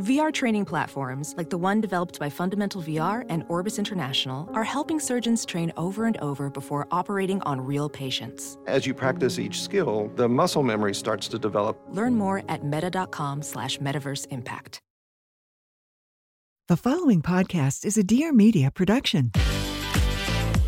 [0.00, 4.98] VR training platforms, like the one developed by Fundamental VR and Orbis International, are helping
[4.98, 8.56] surgeons train over and over before operating on real patients.
[8.66, 11.78] As you practice each skill, the muscle memory starts to develop.
[11.90, 14.80] Learn more at meta.com slash metaverse impact.
[16.68, 19.32] The following podcast is a Dear Media production.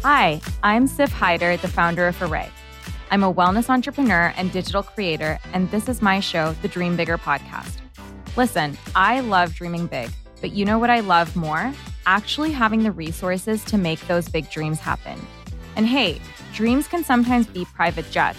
[0.02, 2.50] Hi, I'm Siff Haider, the founder of Arrae.
[3.10, 7.16] I'm a wellness entrepreneur and digital creator, and this is my show, the Dream Bigger
[7.16, 7.81] podcast.
[8.34, 10.08] Listen, I love dreaming big,
[10.40, 11.70] but you know what I love more?
[12.06, 15.20] Actually having the resources to make those big dreams happen.
[15.76, 16.18] And hey,
[16.54, 18.38] dreams can sometimes be private jets,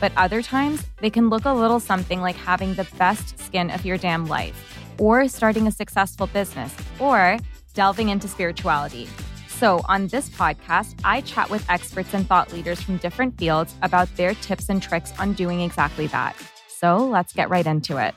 [0.00, 3.84] but other times they can look a little something like having the best skin of
[3.84, 7.36] your damn life, or starting a successful business, or
[7.74, 9.06] delving into spirituality.
[9.48, 14.14] So, on this podcast, I chat with experts and thought leaders from different fields about
[14.16, 16.34] their tips and tricks on doing exactly that.
[16.66, 18.14] So, let's get right into it.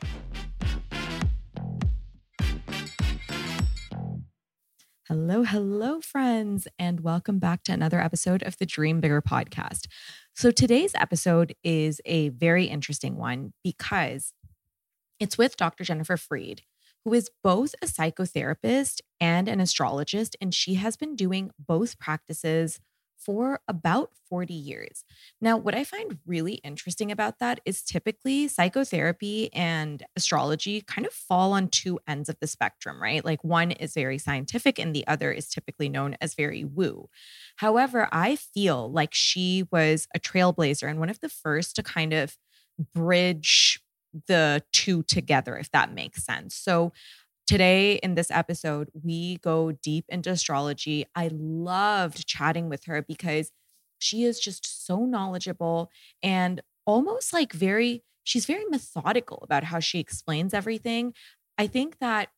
[5.10, 9.88] Hello, hello, friends, and welcome back to another episode of the Dream Bigger podcast.
[10.36, 14.34] So, today's episode is a very interesting one because
[15.18, 15.86] it's with Dr.
[15.86, 16.64] Jennifer Freed,
[17.06, 22.82] who is both a psychotherapist and an astrologist, and she has been doing both practices
[23.18, 25.04] for about 40 years.
[25.42, 31.14] Now, what I find really interesting about that is typically psychotherapy and astrology kind of
[31.14, 33.24] fall on two ends of the spectrum, right?
[33.26, 37.10] Like one is very scientific and the other is typically known as very woo.
[37.58, 42.14] However, I feel like she was a trailblazer and one of the first to kind
[42.14, 42.38] of
[42.94, 43.82] bridge
[44.28, 46.56] the two together, if that makes sense.
[46.56, 46.92] So,
[47.48, 51.06] Today, in this episode, we go deep into astrology.
[51.16, 53.52] I loved chatting with her because
[54.00, 55.90] she is just so knowledgeable
[56.22, 61.14] and almost like very, she's very methodical about how she explains everything.
[61.58, 62.30] I think that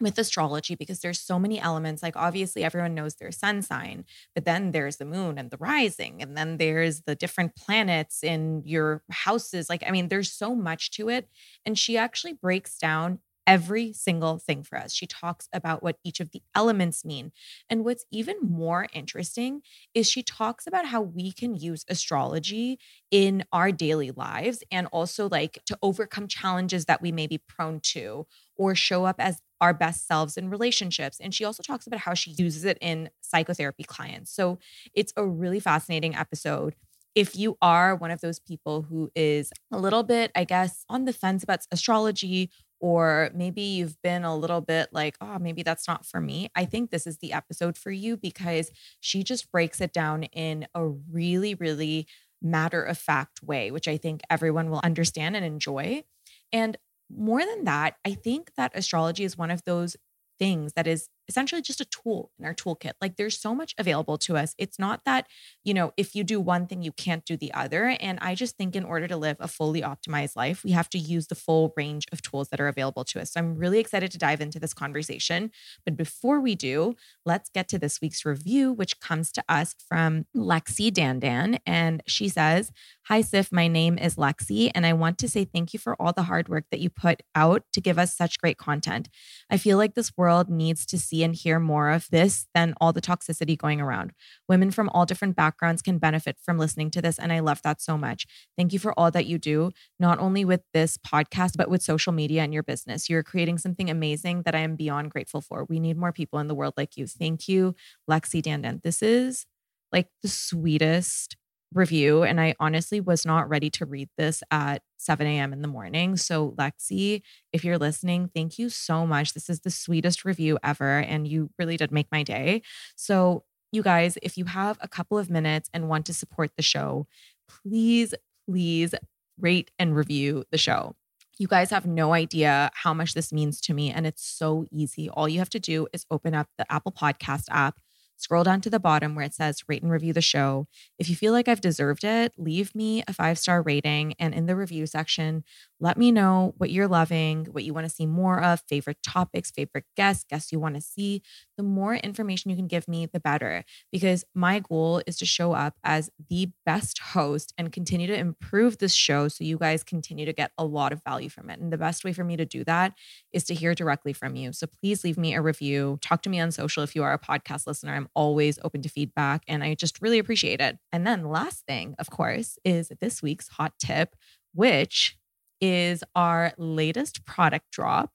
[0.00, 4.46] with astrology because there's so many elements like obviously everyone knows their sun sign but
[4.46, 9.02] then there's the moon and the rising and then there's the different planets in your
[9.10, 11.28] houses like i mean there's so much to it
[11.66, 14.92] and she actually breaks down every single thing for us.
[14.92, 17.32] She talks about what each of the elements mean.
[17.68, 19.62] And what's even more interesting
[19.94, 22.78] is she talks about how we can use astrology
[23.10, 27.80] in our daily lives and also like to overcome challenges that we may be prone
[27.80, 31.18] to or show up as our best selves in relationships.
[31.20, 34.32] And she also talks about how she uses it in psychotherapy clients.
[34.32, 34.58] So
[34.94, 36.74] it's a really fascinating episode
[37.14, 41.04] if you are one of those people who is a little bit, I guess, on
[41.06, 45.86] the fence about astrology or maybe you've been a little bit like, oh, maybe that's
[45.86, 46.50] not for me.
[46.56, 48.70] I think this is the episode for you because
[49.00, 52.06] she just breaks it down in a really, really
[52.42, 56.04] matter of fact way, which I think everyone will understand and enjoy.
[56.52, 56.78] And
[57.14, 59.96] more than that, I think that astrology is one of those
[60.38, 62.92] things that is essentially just a tool in our toolkit.
[63.00, 64.52] Like there's so much available to us.
[64.58, 65.28] It's not that,
[65.62, 67.96] you know, if you do one thing, you can't do the other.
[68.00, 70.98] And I just think in order to live a fully optimized life, we have to
[70.98, 73.32] use the full range of tools that are available to us.
[73.32, 75.52] So I'm really excited to dive into this conversation.
[75.84, 80.26] But before we do, let's get to this week's review, which comes to us from
[80.36, 81.60] Lexi Dandan.
[81.64, 82.72] And she says,
[83.10, 83.50] Hi, Siff.
[83.50, 86.48] My name is Lexi, and I want to say thank you for all the hard
[86.48, 89.08] work that you put out to give us such great content.
[89.50, 92.92] I feel like this world needs to see and hear more of this than all
[92.92, 94.12] the toxicity going around.
[94.48, 97.80] Women from all different backgrounds can benefit from listening to this, and I love that
[97.80, 98.26] so much.
[98.56, 102.12] Thank you for all that you do, not only with this podcast, but with social
[102.12, 103.08] media and your business.
[103.08, 105.64] You're creating something amazing that I am beyond grateful for.
[105.64, 107.06] We need more people in the world like you.
[107.06, 107.74] Thank you,
[108.08, 108.82] Lexi Dandan.
[108.82, 109.46] This is
[109.92, 111.36] like the sweetest
[111.72, 112.22] review.
[112.22, 115.52] And I honestly was not ready to read this at 7 a.m.
[115.52, 116.16] in the morning.
[116.16, 117.22] So, Lexi,
[117.52, 119.34] if you're listening, thank you so much.
[119.34, 120.98] This is the sweetest review ever.
[120.98, 122.62] And you really did make my day.
[122.96, 126.62] So, you guys, if you have a couple of minutes and want to support the
[126.62, 127.06] show,
[127.48, 128.14] please,
[128.48, 128.94] please
[129.38, 130.96] rate and review the show.
[131.38, 133.90] You guys have no idea how much this means to me.
[133.90, 135.08] And it's so easy.
[135.08, 137.78] All you have to do is open up the Apple Podcast app
[138.20, 140.66] Scroll down to the bottom where it says rate and review the show.
[140.98, 144.46] If you feel like I've deserved it, leave me a five star rating and in
[144.46, 145.42] the review section,
[145.80, 149.50] let me know what you're loving, what you want to see more of, favorite topics,
[149.50, 151.22] favorite guests, guests you want to see.
[151.56, 153.64] The more information you can give me, the better.
[153.90, 158.78] Because my goal is to show up as the best host and continue to improve
[158.78, 161.58] this show so you guys continue to get a lot of value from it.
[161.58, 162.92] And the best way for me to do that
[163.32, 164.52] is to hear directly from you.
[164.52, 165.98] So please leave me a review.
[166.02, 167.94] Talk to me on social if you are a podcast listener.
[167.94, 170.78] I'm always open to feedback and I just really appreciate it.
[170.92, 174.14] And then, last thing, of course, is this week's hot tip,
[174.52, 175.16] which
[175.60, 178.12] is our latest product drop,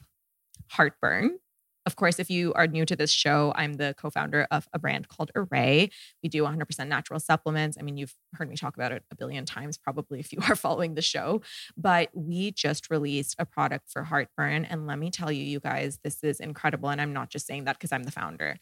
[0.71, 1.39] Heartburn.
[1.86, 4.80] Of course, if you are new to this show, I'm the co founder of a
[4.80, 5.92] brand called Arrae.
[6.24, 7.77] We do 100% natural supplements.
[7.80, 10.56] I mean, you've heard me talk about it a billion times, probably, if you are
[10.56, 11.42] following the show.
[11.77, 14.65] But we just released a product for heartburn.
[14.65, 16.89] And let me tell you, you guys, this is incredible.
[16.89, 18.57] And I'm not just saying that because I'm the founder.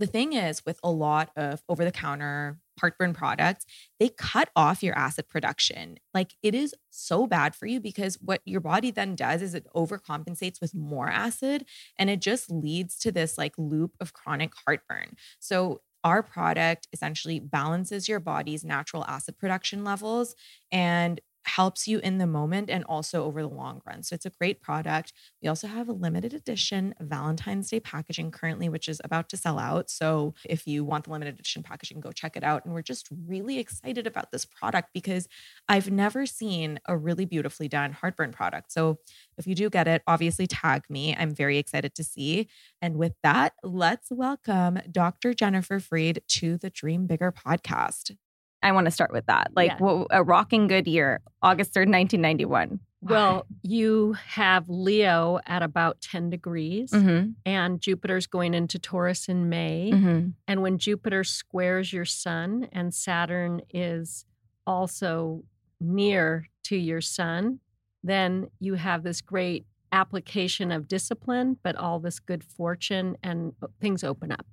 [0.00, 3.66] The thing is, with a lot of over the counter heartburn products,
[3.98, 5.98] they cut off your acid production.
[6.12, 9.66] Like it is so bad for you because what your body then does is it
[9.74, 11.66] overcompensates with more acid
[11.98, 15.16] and it just leads to this like loop of chronic heartburn.
[15.38, 20.34] So our product essentially balances your body's natural acid production levels
[20.70, 24.02] and helps you in the moment and also over the long run.
[24.02, 25.12] So it's a great product.
[25.42, 29.58] We also have a limited edition Valentine's Day packaging currently, which is about to sell
[29.58, 29.90] out.
[29.90, 32.64] So if you want the limited edition packaging, go check it out.
[32.64, 35.28] And we're just really excited about this product because
[35.68, 38.72] I've never seen a really beautifully done heartburn product.
[38.72, 38.98] So
[39.36, 41.14] if you do get it, obviously tag me.
[41.16, 42.48] I'm very excited to see.
[42.80, 45.34] And with that, let's welcome Dr.
[45.34, 48.16] Jennifer Freed to the Dream Bigger podcast.
[48.64, 49.50] I want to start with that.
[49.54, 49.78] Like yeah.
[49.78, 52.80] what, a rocking good year, August 3rd, 1991.
[53.02, 57.32] Well, you have Leo at about 10 degrees, mm-hmm.
[57.44, 59.90] and Jupiter's going into Taurus in May.
[59.92, 60.28] Mm-hmm.
[60.48, 64.24] And when Jupiter squares your sun and Saturn is
[64.66, 65.44] also
[65.80, 67.60] near to your sun,
[68.02, 73.66] then you have this great application of discipline, but all this good fortune and uh,
[73.80, 74.46] things open up.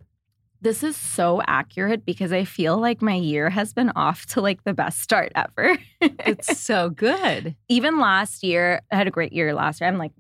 [0.64, 4.64] This is so accurate because I feel like my year has been off to like
[4.64, 5.80] the best start ever.
[6.02, 7.56] it's so good.
[7.68, 9.88] Even last year, I had a great year last year.
[9.88, 10.12] I'm like,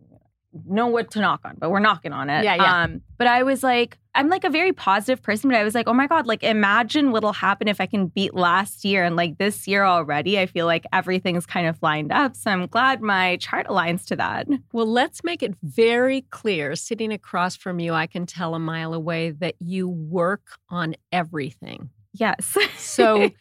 [0.67, 2.43] know what to knock on, but we're knocking on it.
[2.43, 2.83] Yeah, yeah.
[2.83, 5.87] Um, but I was like, I'm like a very positive person, but I was like,
[5.87, 9.37] oh my God, like imagine what'll happen if I can beat last year and like
[9.37, 10.37] this year already.
[10.39, 12.35] I feel like everything's kind of lined up.
[12.35, 14.47] So I'm glad my chart aligns to that.
[14.73, 16.75] Well, let's make it very clear.
[16.75, 21.89] Sitting across from you, I can tell a mile away that you work on everything.
[22.13, 22.57] Yes.
[22.77, 23.31] so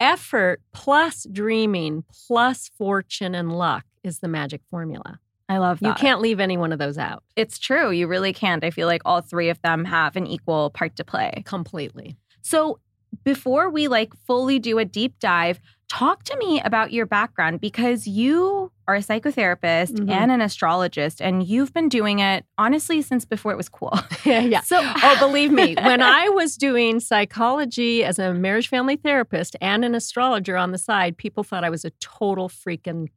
[0.00, 5.20] effort plus dreaming plus fortune and luck is the magic formula.
[5.48, 5.88] I love that.
[5.88, 7.22] You can't leave any one of those out.
[7.36, 7.90] It's true.
[7.90, 8.64] You really can't.
[8.64, 11.42] I feel like all three of them have an equal part to play.
[11.46, 12.16] Completely.
[12.42, 12.80] So,
[13.24, 18.06] before we like fully do a deep dive, talk to me about your background because
[18.06, 20.10] you are a psychotherapist mm-hmm.
[20.10, 23.96] and an astrologist and you've been doing it honestly since before it was cool.
[24.24, 24.60] yeah, yeah.
[24.60, 29.84] So oh believe me, when I was doing psychology as a marriage family therapist and
[29.84, 33.08] an astrologer on the side, people thought I was a total freaking,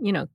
[0.00, 0.28] you know,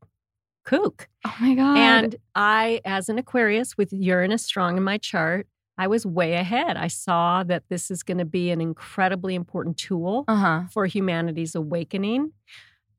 [0.63, 1.09] kook.
[1.25, 1.77] Oh my God.
[1.77, 6.77] And I, as an Aquarius with Uranus strong in my chart, I was way ahead.
[6.77, 10.63] I saw that this is going to be an incredibly important tool uh-huh.
[10.71, 12.31] for humanity's awakening.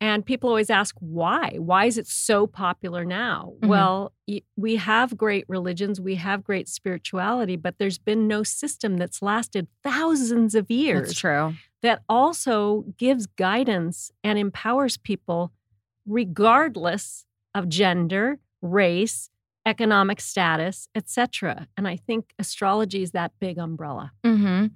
[0.01, 1.57] And people always ask why?
[1.59, 3.55] Why is it so popular now?
[3.57, 3.69] Mm-hmm.
[3.69, 4.13] Well,
[4.57, 9.69] we have great religions, we have great spirituality, but there's been no system that's lasted
[9.83, 11.09] thousands of years.
[11.09, 11.55] That's true.
[11.83, 15.53] That also gives guidance and empowers people
[16.07, 17.25] regardless
[17.55, 19.31] of gender, race,
[19.67, 21.69] economic status, etc.
[21.77, 24.13] And I think astrology is that big umbrella.
[24.25, 24.67] Mm-hmm.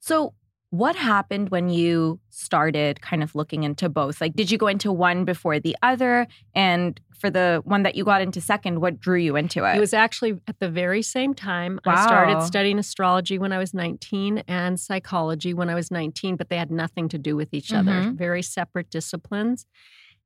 [0.00, 0.34] So,
[0.70, 4.20] what happened when you started kind of looking into both?
[4.20, 6.26] Like, did you go into one before the other?
[6.54, 9.76] And for the one that you got into second, what drew you into it?
[9.76, 11.80] It was actually at the very same time.
[11.86, 11.94] Wow.
[11.94, 16.50] I started studying astrology when I was 19 and psychology when I was 19, but
[16.50, 17.88] they had nothing to do with each mm-hmm.
[17.88, 19.66] other, very separate disciplines.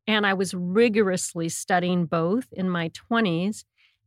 [0.07, 3.65] And I was rigorously studying both in my 20s.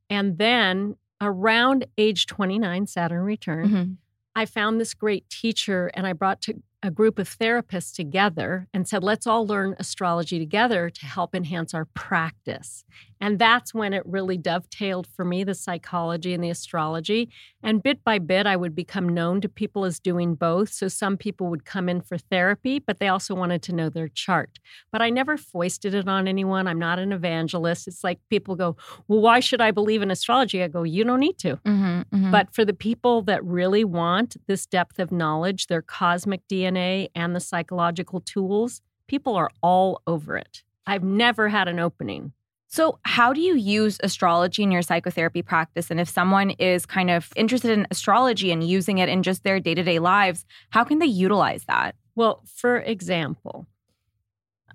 [0.10, 3.92] And then around age 29, Saturn return, mm-hmm.
[4.36, 8.88] I found this great teacher and I brought to, a group of therapists together and
[8.88, 12.86] said, let's all learn astrology together to help enhance our practice.
[13.25, 17.27] And that's when it really dovetailed for me the psychology and the astrology.
[17.63, 20.72] And bit by bit, I would become known to people as doing both.
[20.72, 24.10] So some people would come in for therapy, but they also wanted to know their
[24.10, 24.60] chart.
[24.91, 26.67] But I never foisted it on anyone.
[26.67, 27.88] I'm not an evangelist.
[27.88, 28.77] It's like people go,
[29.08, 30.62] Well, why should I believe in astrology?
[30.62, 31.55] I go, You don't need to.
[31.55, 32.29] Mm-hmm, mm-hmm.
[32.29, 37.36] But for the people that really want this depth of knowledge, their cosmic DNA and
[37.36, 40.62] the psychological tools, people are all over it.
[40.86, 42.34] I've never had an opening
[42.75, 45.89] So, how do you use astrology in your psychotherapy practice?
[45.89, 49.62] And if someone is kind of interested in astrology and using it in just their
[49.62, 51.96] day to day lives, how can they utilize that?
[52.15, 53.65] Well, for example,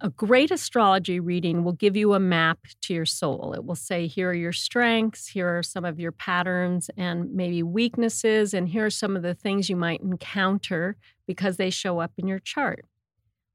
[0.00, 3.52] a great astrology reading will give you a map to your soul.
[3.54, 7.62] It will say, here are your strengths, here are some of your patterns and maybe
[7.62, 12.12] weaknesses, and here are some of the things you might encounter because they show up
[12.16, 12.86] in your chart.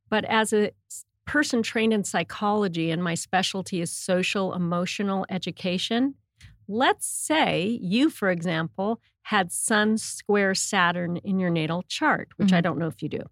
[0.08, 0.70] But as a
[1.26, 6.16] person trained in psychology and my specialty is social emotional education,
[6.68, 12.58] let's say you, for example, had Sun square Saturn in your natal chart, which mm-hmm.
[12.58, 13.24] I don't know if you do.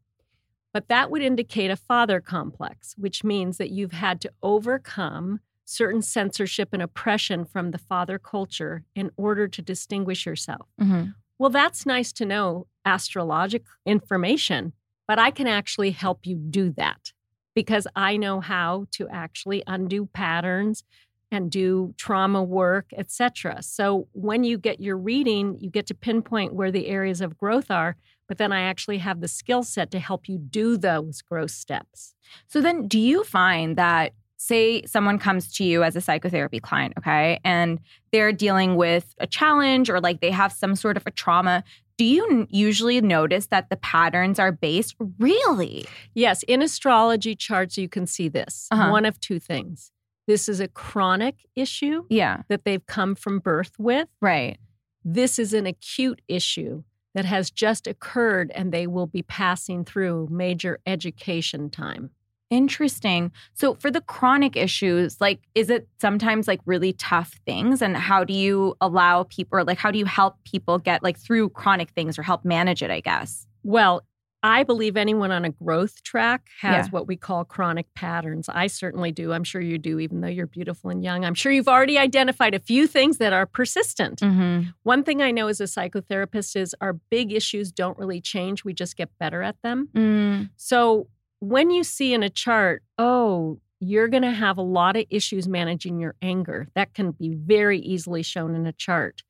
[0.74, 6.02] But that would indicate a father complex, which means that you've had to overcome certain
[6.02, 10.68] censorship and oppression from the father culture in order to distinguish yourself.
[10.82, 11.12] Mm-hmm.
[11.38, 14.74] Well, that's nice to know astrologic information,
[15.08, 17.14] but I can actually help you do that
[17.56, 20.84] because I know how to actually undo patterns
[21.32, 23.64] and do trauma work, etc.
[23.64, 27.72] So when you get your reading, you get to pinpoint where the areas of growth
[27.72, 27.96] are
[28.28, 32.16] but then I actually have the skill set to help you do those growth steps.
[32.48, 34.14] So then do you find that
[34.44, 37.80] say someone comes to you as a psychotherapy client, okay, and
[38.12, 41.64] they're dealing with a challenge or like they have some sort of a trauma,
[41.98, 45.86] do you usually notice that the patterns are based really?
[46.14, 48.68] Yes, in astrology charts you can see this.
[48.72, 48.92] Uh-huh.
[48.92, 49.92] One of two things.
[50.28, 52.44] This is a chronic issue yeah.
[52.48, 54.08] that they've come from birth with.
[54.22, 54.58] Right.
[55.04, 56.84] This is an acute issue
[57.14, 62.10] that has just occurred and they will be passing through major education time.
[62.54, 63.32] Interesting.
[63.56, 68.24] So for the chronic issues, like is it sometimes like really tough things and how
[68.24, 71.90] do you allow people or like how do you help people get like through chronic
[71.90, 73.48] things or help manage it, I guess?
[73.64, 74.04] Well,
[74.44, 76.92] I believe anyone on a growth track has yeah.
[76.92, 78.50] what we call chronic patterns.
[78.50, 79.32] I certainly do.
[79.34, 81.26] I'm sure you do, even though you're beautiful and young.
[81.26, 84.20] I'm sure you've already identified a few things that are persistent.
[84.20, 84.70] Mm-hmm.
[84.84, 88.74] One thing I know as a psychotherapist is our big issues don't really change, we
[88.74, 89.88] just get better at them.
[89.96, 90.50] Mm.
[90.58, 91.08] So
[91.44, 95.46] when you see in a chart, oh, you're going to have a lot of issues
[95.46, 99.24] managing your anger, that can be very easily shown in a chart.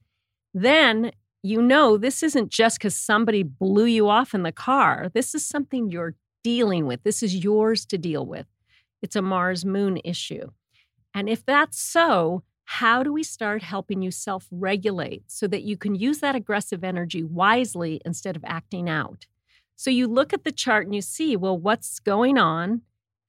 [0.54, 5.10] Then you know this isn't just because somebody blew you off in the car.
[5.16, 7.02] This is something you're dealing with.
[7.02, 8.46] This is yours to deal with.
[9.02, 10.52] It's a Mars moon issue.
[11.16, 15.78] And if that's so, how do we start helping you self regulate so that you
[15.78, 19.26] can use that aggressive energy wisely instead of acting out?
[19.76, 22.82] So you look at the chart and you see, well, what's going on?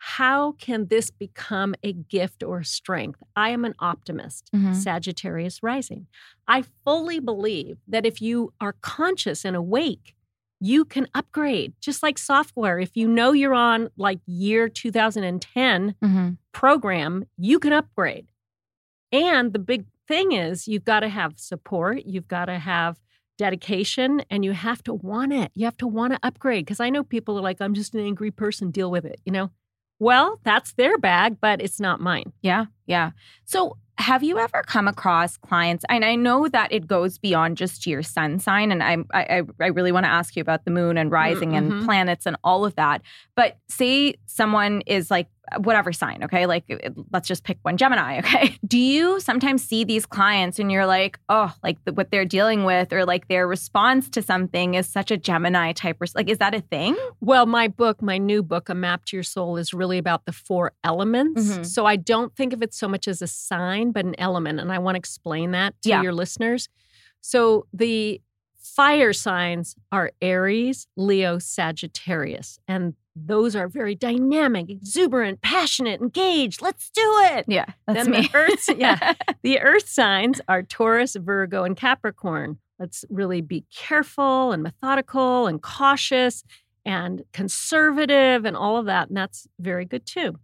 [0.06, 3.22] how can this become a gift or strength?
[3.34, 4.74] I am an optimist, mm-hmm.
[4.74, 6.08] Sagittarius rising.
[6.46, 10.14] I fully believe that if you are conscious and awake,
[10.60, 12.78] you can upgrade just like software.
[12.78, 16.30] If you know you're on like year 2010 mm-hmm.
[16.52, 18.26] program, you can upgrade.
[19.10, 22.98] And the big thing is you've got to have support, you've got to have
[23.37, 25.50] dedication, and you have to want it.
[25.55, 26.64] You have to want to upgrade.
[26.64, 29.21] Because I know people are like, I'm just an angry person, deal with it.
[29.25, 29.50] You know,
[29.99, 32.33] well, that's their bag, but it's not mine.
[32.43, 32.67] Yeah.
[32.87, 33.11] Yeah.
[33.45, 37.87] So have you ever come across clients and i know that it goes beyond just
[37.87, 40.99] your sun sign and i i, I really want to ask you about the moon
[40.99, 41.73] and rising mm-hmm.
[41.73, 43.03] and planets and all of that
[43.37, 46.47] but say someone is like whatever sign, okay?
[46.47, 46.64] Like
[47.12, 48.57] let's just pick one Gemini, okay?
[48.67, 52.64] Do you sometimes see these clients and you're like, oh, like the, what they're dealing
[52.64, 56.38] with or like their response to something is such a Gemini type res- like is
[56.38, 56.97] that a thing?
[57.21, 60.33] Well, my book, my new book A Map to Your Soul is really about the
[60.33, 61.43] four elements.
[61.43, 61.62] Mm-hmm.
[61.64, 64.73] So I don't think of it so much as a sign but an element and
[64.73, 66.02] I want to explain that to yeah.
[66.02, 66.69] your listeners.
[67.21, 68.21] So the
[68.57, 76.61] fire signs are Aries, Leo, Sagittarius and those are very dynamic, exuberant, passionate, engaged.
[76.61, 77.02] Let's do
[77.33, 77.45] it.
[77.47, 78.23] Yeah, that's then me.
[78.23, 82.59] The earth, yeah, the Earth signs are Taurus, Virgo, and Capricorn.
[82.78, 86.43] Let's really be careful and methodical and cautious
[86.85, 90.38] and conservative and all of that, and that's very good too.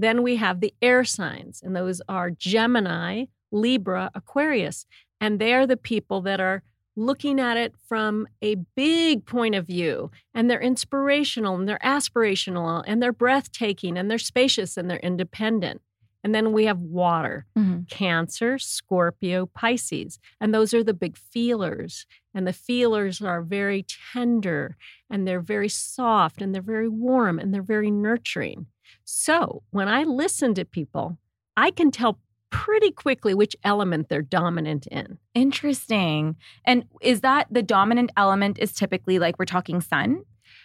[0.00, 4.86] Then we have the air signs, and those are Gemini, Libra, Aquarius,
[5.20, 6.62] and they are the people that are
[6.96, 10.10] looking at it from a big point of view.
[10.34, 15.82] And they're inspirational and they're aspirational and they're breathtaking and they're spacious and they're independent.
[16.24, 17.82] And then we have water, mm-hmm.
[17.90, 20.18] Cancer, Scorpio, Pisces.
[20.40, 22.06] And those are the big feelers.
[22.34, 24.76] And the feelers are very tender
[25.10, 28.66] and they're very soft and they're very warm and they're very nurturing.
[29.04, 31.18] So when I listen to people,
[31.56, 32.18] I can tell
[32.50, 35.18] pretty quickly which element they're dominant in.
[35.34, 36.36] Interesting.
[36.64, 40.22] And is that the dominant element is typically like we're talking sun?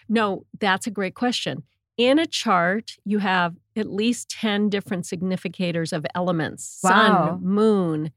[0.10, 1.63] No, that's a great question.
[1.98, 6.89] in a chart, you have at least 10 different significators of elements Wow.
[7.38, 8.12] sun, moon,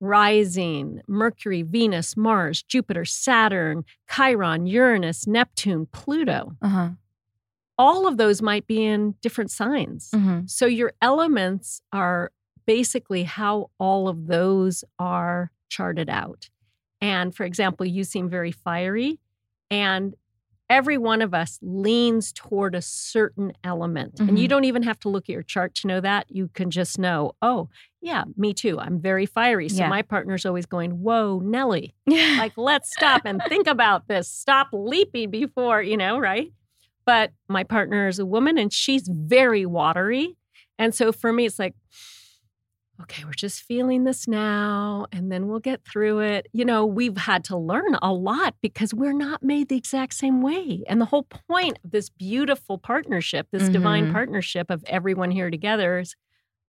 [0.00, 6.56] rising, Mercury, Venus, Mars, Jupiter, Saturn, Chiron, Uranus, Neptune, Pluto.
[6.62, 6.90] Uh-huh.
[7.78, 10.10] All of those might be in different signs.
[10.14, 10.46] Mm-hmm.
[10.46, 12.32] So your elements are
[12.66, 16.48] basically how all of those are charted out.
[17.00, 19.20] And for example, you seem very fiery,
[19.70, 20.14] and
[20.68, 24.18] every one of us leans toward a certain element.
[24.18, 24.48] And you Mhm.
[24.48, 26.26] don't even have to look at your chart to know that.
[26.28, 27.68] You can just know, oh,
[28.00, 28.80] yeah, me too.
[28.80, 29.68] I'm very fiery.
[29.68, 29.88] So Yeah.
[29.88, 31.94] my partner's always going, whoa, Nellie,
[32.38, 36.52] like let's stop and think about this stop leaping before you know right
[37.06, 40.36] but my partner is a woman and she's very watery.
[40.78, 41.74] And so for me it's like
[43.00, 46.46] okay we're just feeling this now and then we'll get through it.
[46.52, 50.40] You know we've had to learn a lot because we're not made the exact same
[50.42, 50.82] way.
[50.88, 54.12] And the whole point of this beautiful partnership this divine Mhm.
[54.12, 56.16] partnership of everyone here together is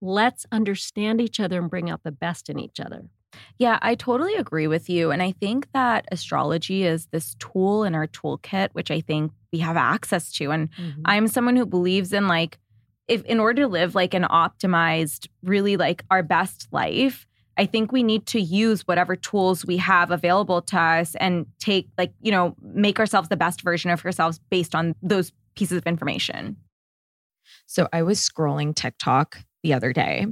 [0.00, 3.08] let's understand each other and bring out the best in each other
[3.58, 5.10] Yeah, I totally agree with you.
[5.10, 9.58] And I think that astrology is this tool in our toolkit, which I think we
[9.58, 10.50] have access to.
[10.50, 11.02] And mm-hmm.
[11.04, 12.58] I'm someone who believes in like,
[13.06, 17.90] if in order to live like an optimized, really like our best life, I think
[17.90, 22.30] we need to use whatever tools we have available to us and take like, you
[22.30, 26.56] know, make ourselves the best version of ourselves based on those pieces of information.
[27.66, 30.26] So I was scrolling TikTok the other day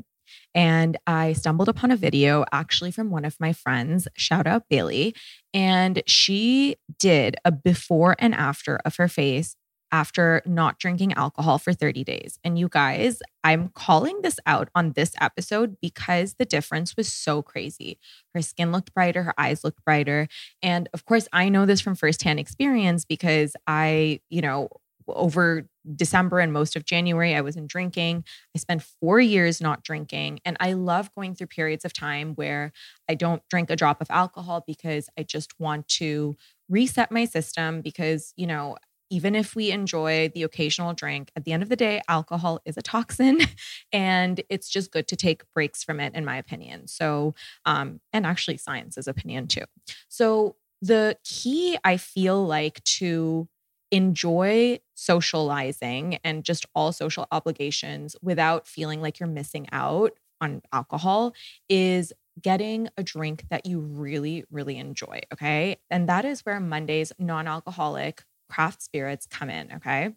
[0.56, 5.14] and I stumbled upon a video actually from one of my friends, shout out Bailey.
[5.52, 9.54] And she did a before and after of her face
[9.92, 12.38] after not drinking alcohol for 30 days.
[12.42, 17.42] And you guys, I'm calling this out on this episode because the difference was so
[17.42, 17.98] crazy.
[18.34, 20.26] Her skin looked brighter, her eyes looked brighter.
[20.62, 24.70] And of course, I know this from firsthand experience because I, you know,
[25.08, 28.24] over December and most of January, I wasn't drinking.
[28.54, 30.40] I spent four years not drinking.
[30.44, 32.72] And I love going through periods of time where
[33.08, 36.36] I don't drink a drop of alcohol because I just want to
[36.68, 37.82] reset my system.
[37.82, 38.76] Because, you know,
[39.10, 42.76] even if we enjoy the occasional drink, at the end of the day, alcohol is
[42.76, 43.40] a toxin
[43.92, 46.88] and it's just good to take breaks from it, in my opinion.
[46.88, 49.64] So, um, and actually science's opinion too.
[50.08, 53.48] So, the key I feel like to
[53.90, 61.34] enjoy socializing and just all social obligations without feeling like you're missing out on alcohol
[61.68, 65.20] is getting a drink that you really, really enjoy.
[65.32, 65.76] Okay.
[65.90, 69.72] And that is where Monday's non alcoholic craft spirits come in.
[69.72, 70.14] Okay.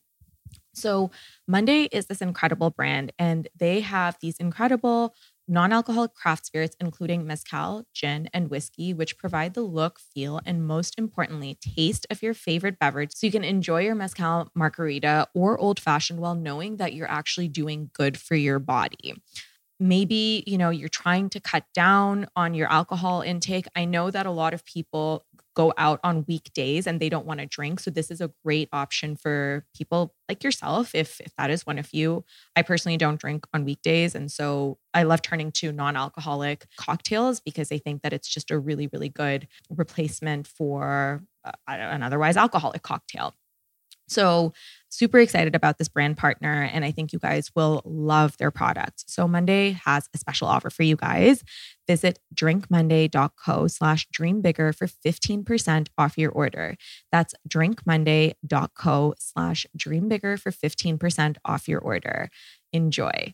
[0.74, 1.12] So,
[1.48, 5.14] Monday is this incredible brand, and they have these incredible
[5.50, 10.66] non alcoholic craft spirits, including Mezcal, gin, and whiskey, which provide the look, feel, and
[10.66, 13.12] most importantly, taste of your favorite beverage.
[13.16, 17.48] So you can enjoy your Mezcal margarita or old fashioned while knowing that you're actually
[17.48, 19.16] doing good for your body.
[19.82, 23.66] Maybe, you know, you're trying to cut down on your alcohol intake.
[23.76, 25.26] I know that a lot of people
[25.60, 27.82] go out on weekdays and they don't want to drink.
[27.82, 31.78] So this is a great option for people like yourself if if that is one
[31.78, 32.24] of you.
[32.56, 37.74] I personally don't drink on weekdays and so I love turning to non-alcoholic cocktails because
[37.74, 42.82] I think that it's just a really really good replacement for uh, an otherwise alcoholic
[42.82, 43.36] cocktail.
[44.10, 44.54] So,
[44.90, 49.06] super excited about this brand partner, and I think you guys will love their products.
[49.08, 51.44] So, Monday has a special offer for you guys.
[51.88, 56.76] Visit drinkmonday.co slash dreambigger for 15% off your order.
[57.12, 62.30] That's drinkmonday.co slash dreambigger for 15% off your order.
[62.74, 63.34] Enjoy.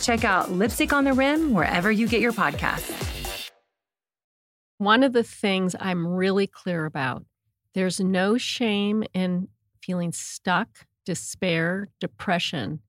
[0.00, 3.50] Check out Lipstick on the Rim wherever you get your podcasts.
[4.78, 7.24] One of the things I'm really clear about
[7.74, 9.48] there's no shame in
[9.80, 12.80] feeling stuck, despair, depression.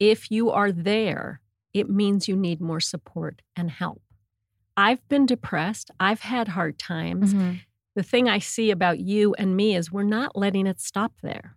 [0.00, 1.40] If you are there,
[1.72, 4.02] it means you need more support and help.
[4.76, 5.90] I've been depressed.
[6.00, 7.32] I've had hard times.
[7.34, 7.56] Mm-hmm.
[7.94, 11.56] The thing I see about you and me is we're not letting it stop there.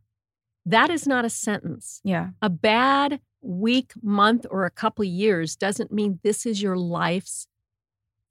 [0.66, 2.02] That is not a sentence.
[2.04, 2.30] Yeah.
[2.42, 7.48] A bad week, month, or a couple years doesn't mean this is your life's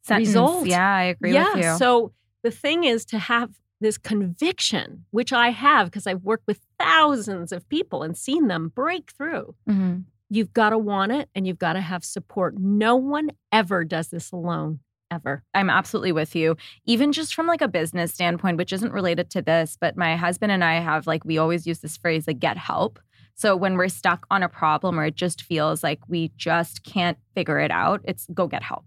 [0.03, 0.29] Sentence.
[0.29, 0.67] result.
[0.67, 1.77] Yeah, I agree yeah, with you.
[1.79, 6.61] So the thing is to have this conviction, which I have because I've worked with
[6.79, 9.55] thousands of people and seen them break through.
[9.69, 9.99] Mm-hmm.
[10.31, 12.59] You've got to want it and you've got to have support.
[12.59, 14.81] No one ever does this alone.
[15.09, 15.45] Ever.
[15.55, 16.57] I'm absolutely with you.
[16.85, 20.51] Even just from like a business standpoint, which isn't related to this, but my husband
[20.51, 22.99] and I have like, we always use this phrase like get help.
[23.37, 27.19] So when we're stuck on a problem or it just feels like we just can't
[27.35, 28.85] figure it out, it's go get help.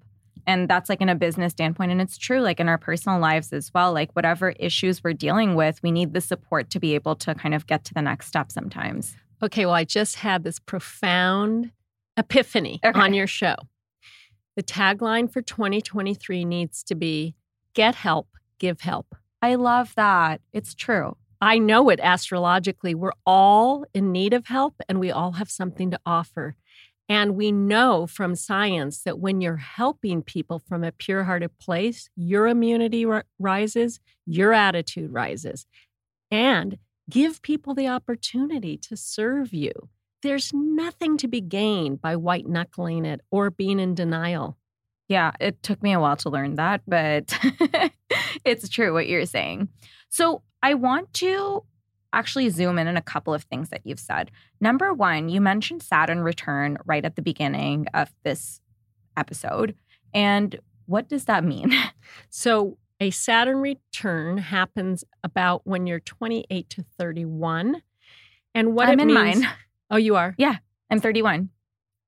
[0.48, 1.92] And that's like in a business standpoint.
[1.92, 3.94] And it's true, like in our personal lives as well.
[3.94, 7.54] Like whatever issues we're dealing with, we need the support to be able to kind
[7.54, 9.16] of get to the next step sometimes.
[9.44, 11.72] Okay, well, I just had this profound
[12.18, 13.00] epiphany okay.
[13.00, 13.56] on your show.
[14.56, 17.36] The tagline for 2023 needs to be
[17.76, 19.16] get help, give help.
[19.44, 20.42] I love that.
[20.52, 21.16] It's true.
[21.42, 22.94] I know it astrologically.
[22.94, 26.56] We're all in need of help and we all have something to offer.
[27.08, 32.10] And we know from science that when you're helping people from a pure hearted place,
[32.16, 35.66] your immunity r- rises, your attitude rises.
[36.30, 36.78] And
[37.10, 39.72] give people the opportunity to serve you.
[40.22, 44.58] There's nothing to be gained by white knuckling it or being in denial.
[45.08, 47.36] Yeah, it took me a while to learn that, but
[48.46, 49.70] it's true what you're saying.
[50.10, 51.64] So I want to
[52.14, 54.32] actually zoom in on a couple of things that you've said.
[54.60, 58.62] Number one, you mentioned Saturn return right at the beginning of this
[59.16, 59.76] episode.
[60.14, 61.74] And what does that mean?
[62.32, 67.84] So, a Saturn return happens about when you're 28 to 31.
[68.56, 69.52] And what I'm it in means, mine.
[69.92, 70.34] Oh, you are?
[70.40, 70.56] Yeah,
[70.90, 71.50] I'm 31.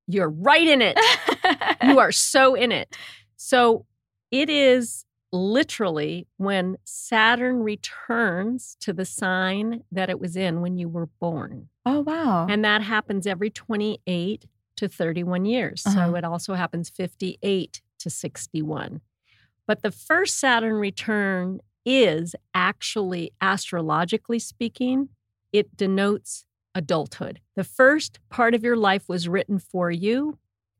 [0.08, 1.00] You're right in it.
[1.84, 2.98] you are so in it.
[3.38, 3.86] So,
[4.32, 10.90] it is literally when Saturn returns to the sign that it was in when you
[10.90, 11.70] were born.
[11.86, 12.48] Oh, wow.
[12.50, 14.46] And that happens every 28
[14.78, 15.84] to 31 years.
[15.86, 16.08] Uh-huh.
[16.08, 19.02] So it also happens 58 to 61.
[19.68, 25.10] But the first Saturn return is actually, astrologically speaking,
[25.54, 27.40] it denotes adulthood.
[27.56, 30.38] The first part of your life was written for you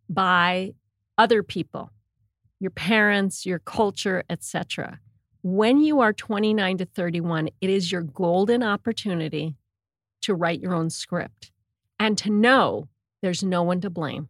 [0.10, 0.74] by
[1.18, 1.92] other people
[2.62, 5.00] your parents, your culture, etc.
[5.42, 9.56] When you are 29 to 31, it is your golden opportunity
[10.22, 11.52] to write your own script
[12.00, 12.88] and to know
[13.24, 14.30] there's no one to blame.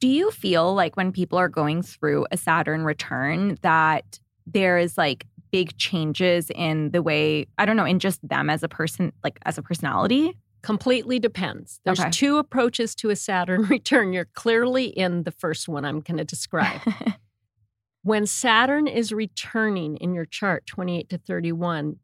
[0.00, 4.96] Do you feel like when people are going through a Saturn return that there is
[4.96, 9.12] like big changes in the way, I don't know, in just them as a person,
[9.22, 10.38] like as a personality?
[10.62, 11.80] Completely depends.
[11.84, 12.10] There's Okay.
[12.10, 14.12] two approaches to a Saturn return.
[14.12, 16.80] You're clearly in the first one I'm going to describe.
[18.02, 21.96] when Saturn is returning in your chart, 28 to 31,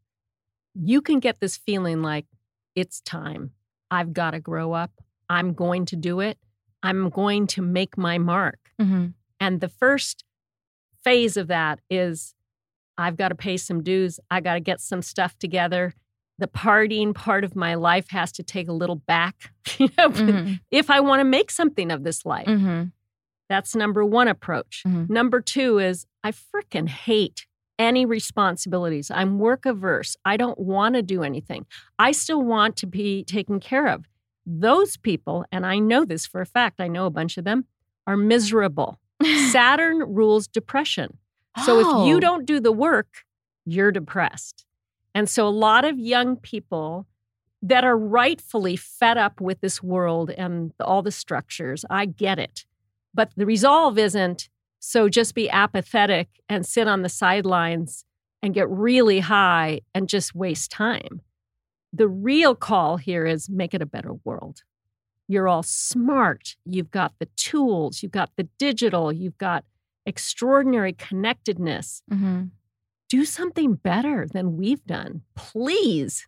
[0.74, 2.26] you can get this feeling like
[2.74, 3.52] it's time.
[3.90, 4.90] I've got to grow up.
[5.28, 6.38] I'm going to do it.
[6.82, 8.58] I'm going to make my mark.
[8.80, 9.14] Mhm.
[9.40, 10.24] And the first
[11.02, 12.34] phase of that is
[12.98, 14.18] I've got to pay some dues.
[14.30, 15.94] I got to get some stuff together.
[16.38, 20.60] The partying part of my life has to take a little back, you know, Mhm.
[20.70, 22.46] if I want to make something of this life.
[22.46, 22.92] Mhm.
[23.48, 24.82] That's number one approach.
[24.86, 25.08] Mhm.
[25.08, 27.46] Number two is I freaking hate
[27.78, 29.10] any responsibilities.
[29.10, 30.16] I'm work averse.
[30.24, 31.66] I don't want to do anything.
[31.98, 34.06] I still want to be taken care of.
[34.46, 37.66] Those people, and I know this for a fact, I know a bunch of them,
[38.06, 38.98] are miserable.
[39.50, 41.18] Saturn rules depression.
[41.64, 42.06] So if Oh.
[42.06, 43.24] you don't do the work,
[43.64, 44.64] you're depressed.
[45.16, 47.06] And so a lot of young people
[47.62, 52.66] that are rightfully fed up with this world and all the structures, I get it.
[53.14, 58.04] But the resolve isn't so just be apathetic and sit on the sidelines
[58.42, 61.22] and get really high and just waste time.
[61.94, 64.64] The real call here is make it a better world.
[65.28, 66.56] You're all smart.
[66.66, 69.64] You've got the tools, you've got the digital, you've got
[70.04, 72.02] extraordinary connectedness.
[72.12, 72.50] Mhm.
[73.08, 76.26] Do something better than we've done, please.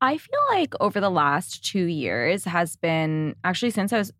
[0.00, 4.12] I feel like over the last two years has been actually since I was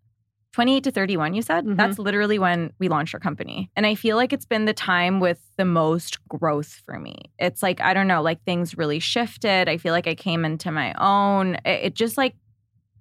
[0.52, 1.64] 28 to 31, you said?
[1.64, 1.76] Mhm.
[1.76, 3.70] That's literally when we launched our company.
[3.76, 7.16] And I feel like it's been the time with the most growth for me.
[7.38, 9.68] It's like, I don't know, like things really shifted.
[9.68, 11.54] I feel like I came into my own.
[11.64, 12.34] It, it just like,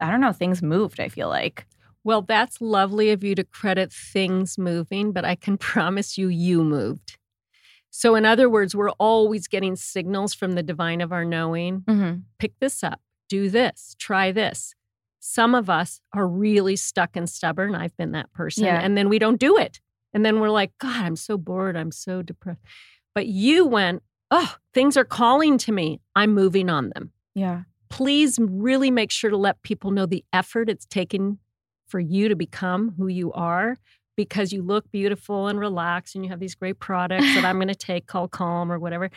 [0.02, 1.66] I don't know, things moved, I feel like.
[2.04, 6.64] Well, that's lovely of you to credit things moving, but I can promise you, you
[6.64, 7.19] moved.
[7.92, 12.20] So, in other words, we're always getting signals from the divine of our knowing Mm-hmm.
[12.38, 14.76] pick this up, do this, try this.
[15.20, 17.76] Some of us are really stuck and stubborn.
[17.76, 18.66] I've been that person.
[18.66, 18.80] Yeah.
[18.80, 19.82] And then we don't do it.
[20.14, 21.76] And then we're like, God, I'm so bored.
[21.76, 22.62] I'm so depressed.
[23.14, 26.00] But you went, oh, things are calling to me.
[26.16, 27.12] I'm moving on them.
[27.36, 27.64] Yeah.
[27.90, 31.40] Please really make sure to let people know the effort it's taken
[31.88, 33.78] for you to become who you are
[34.20, 37.70] because you look beautiful and relaxed and you have these great products that I'm going
[37.70, 39.10] to take called Calm or whatever.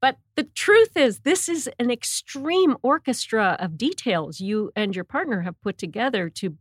[0.00, 5.42] But the truth is, this is an extreme orchestra of details you and your partner
[5.42, 6.56] have put together to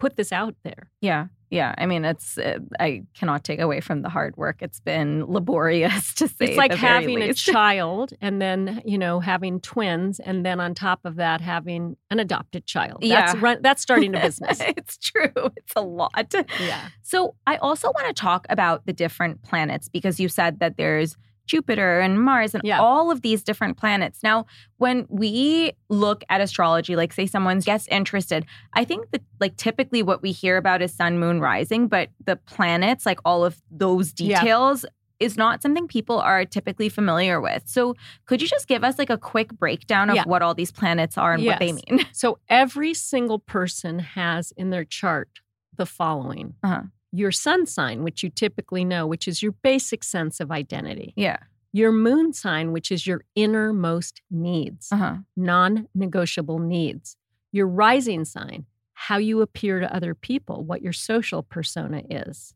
[0.00, 0.90] put this out there.
[1.00, 1.26] Yeah.
[1.50, 1.74] Yeah.
[1.78, 4.56] I mean, it's, uh, I cannot take away from the hard work.
[4.62, 9.60] It's been laborious to say It's like having a child and then, you know, having
[9.60, 12.98] twins and then on top of that having an adopted child.
[13.02, 13.40] That's Yeah.
[13.40, 14.60] run, that's starting a business.
[14.60, 15.30] it's true.
[15.56, 16.32] It's a lot.
[16.60, 16.88] yeah.
[17.02, 21.16] So I also want to talk about the different planets because you said that there's
[21.46, 22.80] Jupiter and Mars and Yeah.
[22.80, 24.22] all of these different planets.
[24.22, 24.46] Now,
[24.78, 30.02] when we look at astrology, like say someone gets interested, I think that like typically
[30.02, 34.12] what we hear about is sun, moon, rising, but the planets, like all of those
[34.18, 34.40] Yeah.
[34.40, 34.84] details,
[35.18, 37.62] is not something people are typically familiar with.
[37.66, 37.94] So
[38.26, 40.24] could you just give us like a quick breakdown of Yeah.
[40.26, 42.04] what all these planets are and what they mean?
[42.12, 45.30] So every single person has in their chart
[45.74, 46.82] the following Uh-huh.
[47.12, 51.38] Your sun sign, which you typically know, which is your basic sense of identity, Yeah.
[51.72, 55.18] your moon sign, which is your innermost needs, Uh-huh.
[55.36, 57.16] non negotiable needs,
[57.52, 62.54] your rising sign, how you appear to other people, what your social persona is.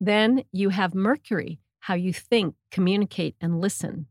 [0.00, 4.06] Then you have Mercury, how you think, communicate, and listen.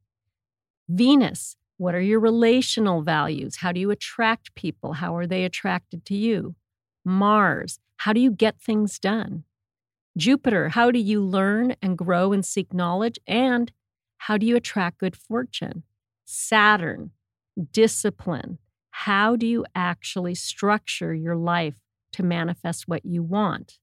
[0.89, 3.57] Venus, what are your relational values?
[3.57, 4.93] How do you attract people?
[4.93, 6.55] How are they attracted to you?
[7.05, 9.43] Mars, how do you get things done?
[10.17, 13.19] Jupiter, how do you learn and grow and seek knowledge?
[13.27, 13.71] And
[14.17, 15.84] how do you attract good fortune?
[16.25, 17.12] Saturn,
[17.71, 18.58] discipline.
[18.89, 21.75] How do you actually structure your life
[22.13, 23.77] to manifest what you want?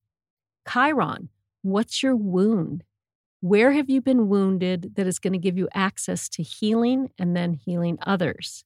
[0.68, 1.28] Chiron,
[1.62, 2.82] what's your wound?
[3.40, 7.36] Where have you been wounded that is going to give you access to healing and
[7.36, 8.64] then healing others?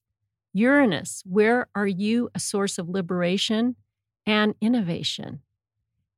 [0.55, 3.77] Uranus, where are you a source of liberation
[4.27, 5.41] and innovation?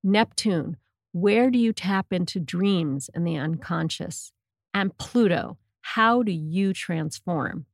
[0.04, 0.76] Neptune,
[1.12, 4.32] where do you tap into dreams and the unconscious?
[4.72, 7.66] And Pluto, how do you transform?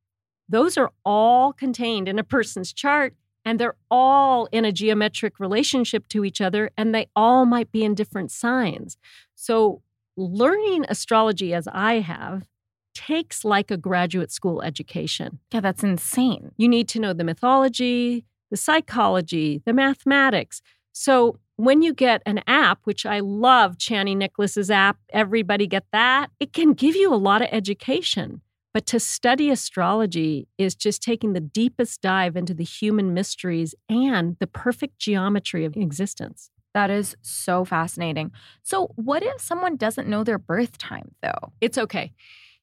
[0.49, 6.07] Those are all contained in a person's chart, and they're all in a geometric relationship
[6.09, 8.97] to each other, and they all might be in different signs.
[9.35, 9.81] So,
[10.15, 12.47] learning astrology as I have
[12.95, 15.39] takes like a graduate school education.
[15.53, 16.51] Yeah, that's insane.
[16.57, 20.61] You need to know the mythology, the psychology, the mathematics.
[20.93, 26.29] So when you get an app, which I love Chani Nicholas's app, everybody get that,
[26.39, 28.41] it can give you a lot of education.
[28.73, 34.37] But to study astrology is just taking the deepest dive into the human mysteries and
[34.39, 36.51] the perfect geometry of existence.
[36.75, 38.31] That is so fascinating.
[38.61, 41.53] So, what if someone doesn't know their birth time, though?
[41.59, 42.13] It's okay.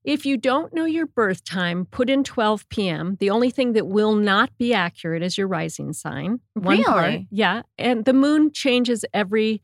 [0.05, 3.17] If you don't know your birth time, put in 12 p.m.
[3.21, 6.41] The only thing that will not be accurate is your rising sign.
[6.53, 7.05] One part.
[7.07, 7.29] Really?
[7.31, 7.63] Yeah.
[7.79, 9.63] And the moon changes every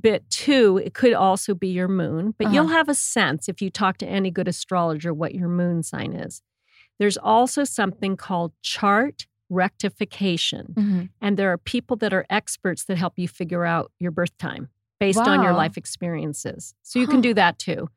[0.00, 0.80] bit too.
[0.84, 2.74] It could also be your moon, but you'll Uh-huh.
[2.76, 6.42] have a sense if you talk to any good astrologer what your moon sign is.
[7.00, 11.10] There's also something called chart rectification.
[11.20, 14.68] And there are people that are experts that help you figure out your birth time
[15.00, 16.74] based on your life experiences.
[16.82, 17.88] So you can do that too.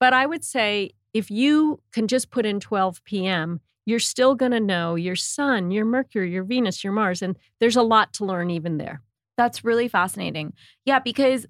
[0.00, 4.52] But I would say if you can just put in 12 p.m., you're still going
[4.52, 7.20] to know your sun, your Mercury, your Venus, your Mars.
[7.20, 9.02] And there's a lot to learn even there.
[9.36, 10.52] That's really fascinating.
[10.84, 11.46] Yeah, because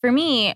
[0.00, 0.54] for me,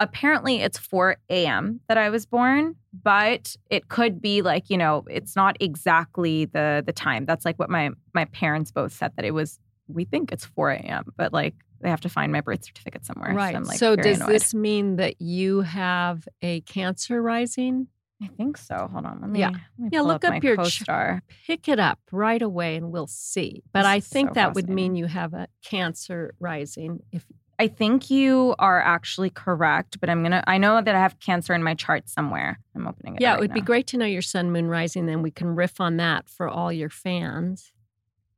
[0.00, 1.80] apparently it's 4 a.m.
[1.88, 6.82] that I was born, but it could be like, you know, it's not exactly the
[6.84, 7.24] the time.
[7.24, 10.70] That's like what my my parents both said that it was we think it's 4
[10.70, 13.34] a.m., but like they have to find my birth certificate somewhere.
[13.34, 13.54] Right.
[13.54, 14.30] So, like, so does annoyed.
[14.30, 17.88] this mean that you have a Cancer rising?
[18.22, 18.88] I think so.
[18.92, 19.20] Hold on.
[19.20, 19.50] Let me, Yeah.
[19.50, 21.22] let me Yeah, look up, up your ch- co-star.
[21.46, 23.62] Pick it up right away and we'll see.
[23.72, 27.00] But This I think so that would mean you have a Cancer rising.
[27.12, 27.24] If
[27.60, 30.44] I think you are actually correct, but I'm gonna.
[30.46, 32.60] I know that I have cancer in my chart somewhere.
[32.76, 33.20] I'm opening it.
[33.20, 35.06] yeah, right it would be great to know your sun, moon, rising.
[35.06, 37.72] Then we can riff on that for all your fans.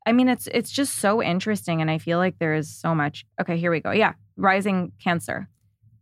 [0.06, 3.24] I mean, it's it's just so interesting, and I feel like there is so much.
[3.40, 3.90] Okay, here we go.
[3.90, 5.48] Yeah, rising cancer.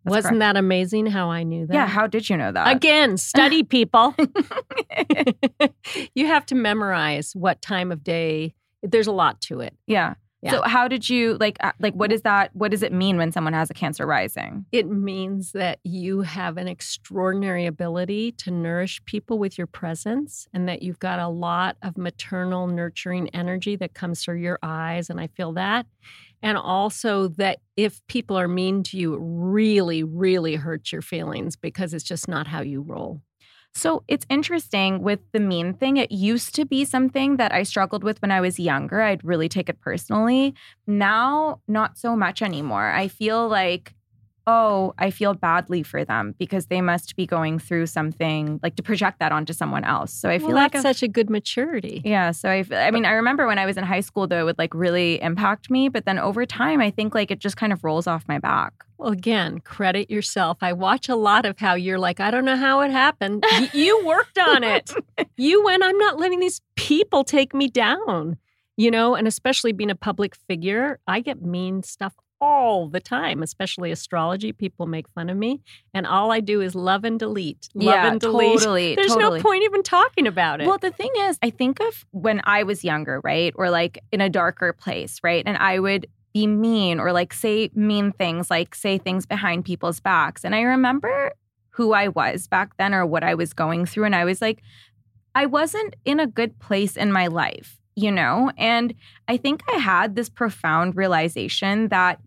[0.04, 0.54] That's Wasn't correct.
[0.54, 1.74] that amazing how I knew that?
[1.74, 2.74] Yeah, how did you know that?
[2.74, 4.14] Again, study people.
[6.14, 8.54] you have to memorize what time of day.
[8.82, 9.74] There's a lot to it.
[9.86, 10.14] Yeah.
[10.40, 10.52] Yeah.
[10.52, 13.32] So how did you like uh, like what is that what does it mean when
[13.32, 14.66] someone has a cancer rising?
[14.70, 20.68] It means that you have an extraordinary ability to nourish people with your presence and
[20.68, 25.20] that you've got a lot of maternal nurturing energy that comes through your eyes and
[25.20, 25.86] I feel that.
[26.40, 31.56] And also that if people are mean to you, it really really hurts your feelings
[31.56, 33.22] because it's just not how you roll.
[33.78, 35.98] So it's interesting with the mean thing.
[35.98, 39.00] It used to be something that I struggled with when I was younger.
[39.00, 40.52] I'd really take it personally.
[40.88, 42.90] Now, not so much anymore.
[42.90, 43.94] I feel like,
[44.50, 48.82] oh, I feel badly for them because they must be going through something like to
[48.82, 50.10] project that onto someone else.
[50.12, 52.00] So I feel well, like that's I've- such a good maturity.
[52.04, 52.30] yeah.
[52.32, 54.58] So I, I mean, I remember when I was in high school, though, it would
[54.58, 55.88] like really impact me.
[55.90, 58.72] But then over time, I think like it just kind of rolls off my back.
[58.96, 60.58] Well, again, credit yourself.
[60.62, 63.44] I watch a lot of how you're like, I don't know how it happened.
[63.52, 64.92] Y- you worked on it.
[65.40, 68.38] You went, I'm not letting these people take me down,
[68.76, 73.42] you know, and especially being a public figure, I get mean stuff all the time,
[73.42, 74.52] especially astrology.
[74.52, 75.60] People make fun of me.
[75.92, 78.58] And all I do is love and delete, love Yeah, and delete.
[78.60, 79.38] totally, There's totally.
[79.38, 80.66] no point even talking about it.
[80.66, 83.52] Well, the thing is, I think of when I was younger, right?
[83.56, 85.42] Or like in a darker place, right?
[85.46, 89.98] And I would be mean or like say mean things, like say things behind people's
[89.98, 90.44] backs.
[90.44, 91.32] And I remember
[91.70, 94.04] who I was back then or what I was going through.
[94.04, 94.62] And I was like,
[95.34, 98.50] I wasn't in a good place in my life, you know?
[98.58, 98.94] And
[99.28, 102.20] I think I had this profound realization that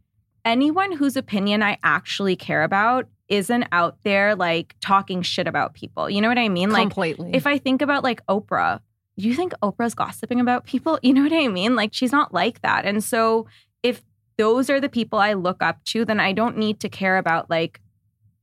[0.46, 6.10] anyone whose opinion I actually care about isn't out there like talking shit about people.
[6.10, 6.70] You know what I mean?
[6.70, 7.32] Like Completely.
[7.34, 8.82] if I think about like Oprah,
[9.18, 11.00] do you think Oprah's gossiping about people?
[11.04, 11.76] You know what I mean?
[11.76, 12.86] Like she's not like that.
[12.86, 13.48] And so
[13.84, 14.02] if
[14.38, 17.50] those are the people I look up to, then I don't need to care about
[17.50, 17.80] like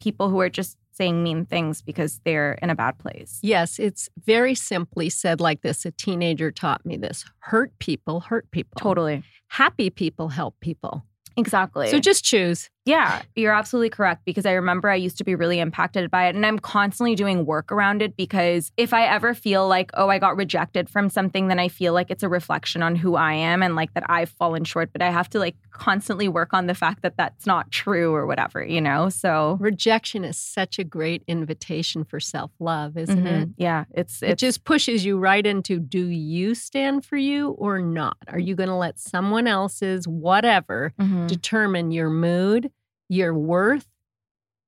[0.01, 3.39] people who are just saying mean things because they're in a bad place.
[3.43, 5.85] Yes, it's very simply said like this.
[5.87, 8.79] A teenager taught me this hurt people, hurt people.
[8.79, 9.23] Totally.
[9.49, 11.05] Happy people help people.
[11.39, 11.89] Exactly.
[11.91, 12.71] So just choose.
[12.89, 16.35] Yeah, you're absolutely correct because I remember I used to be really impacted by it
[16.35, 20.19] and I'm constantly doing work around it because if I ever feel like, oh, I
[20.19, 23.63] got rejected from something, then I feel like it's a reflection on who I am
[23.63, 26.75] and like that I've fallen short, but I have to like constantly work on the
[26.75, 29.11] fact that that's not true or whatever, you know?
[29.11, 33.49] So Rejection is such a great invitation for self love, isn't mhm, it?
[33.59, 38.17] Yeah, it's It just pushes you right into do you stand for you or not?
[38.29, 41.27] Are you going to let someone else's whatever mhm.
[41.29, 42.71] determine your mood,
[43.09, 43.87] your worth?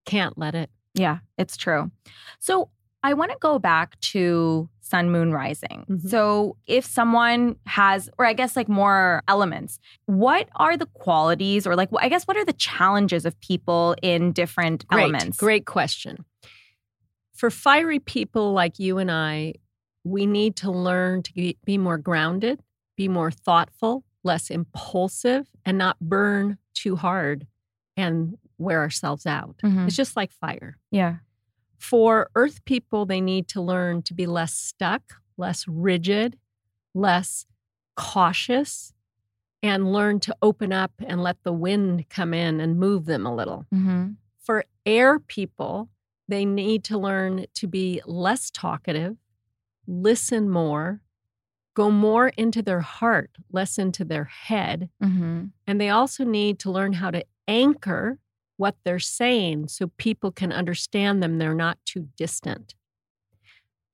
[0.07, 0.70] Can't let it.
[0.94, 1.90] Yeah, it's true.
[2.38, 2.70] So
[3.03, 5.85] I want to go back to sun, moon, rising.
[5.88, 6.09] Mhm.
[6.11, 11.76] So if someone has, or I guess like more elements, what are the qualities or
[11.76, 15.38] like, I guess, what are the challenges of people in different Great, elements?
[15.38, 16.24] Great question.
[17.33, 19.55] For fiery people like you and I,
[20.05, 22.61] we need to learn to be more grounded,
[22.96, 27.46] be more thoughtful, less impulsive, and not burn too hard
[27.96, 29.57] and wear ourselves out.
[29.62, 29.87] Mhm.
[29.87, 30.79] It's just like fire.
[30.90, 31.18] Yeah.
[31.79, 36.38] For earth people, they need to learn to be less stuck, less rigid,
[36.94, 37.46] less
[37.96, 38.92] cautious,
[39.62, 43.35] and learn to open up and let the wind come in and move them a
[43.35, 43.66] little.
[43.74, 44.12] Mm-hmm.
[44.38, 45.90] For air people,
[46.29, 49.16] they need to learn to be less talkative,
[49.87, 51.00] listen more,
[51.81, 54.90] go more into their heart, less into their head.
[55.03, 55.47] Mm-hmm.
[55.66, 58.19] And they also need to learn how to anchor
[58.59, 61.38] what they're saying so people can understand them.
[61.38, 62.75] They're not too distant.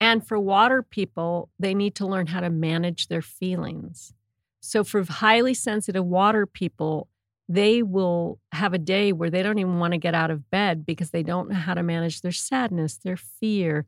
[0.01, 4.13] And for water people, they need to learn how to manage their feelings.
[4.59, 7.07] So for highly sensitive water people,
[7.49, 10.85] they will have a day where they don't even want to get out of bed
[10.85, 13.87] because they don't know how to manage their sadness, their fear.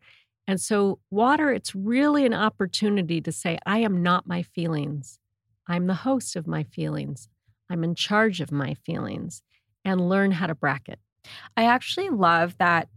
[0.48, 5.18] And so, water, it's really an opportunity to say, I am not my feelings.
[5.68, 7.28] I'm the host of my feelings.
[7.70, 9.42] I'm in charge of my feelings
[9.84, 10.98] and learn how to bracket.
[11.54, 12.88] I actually love that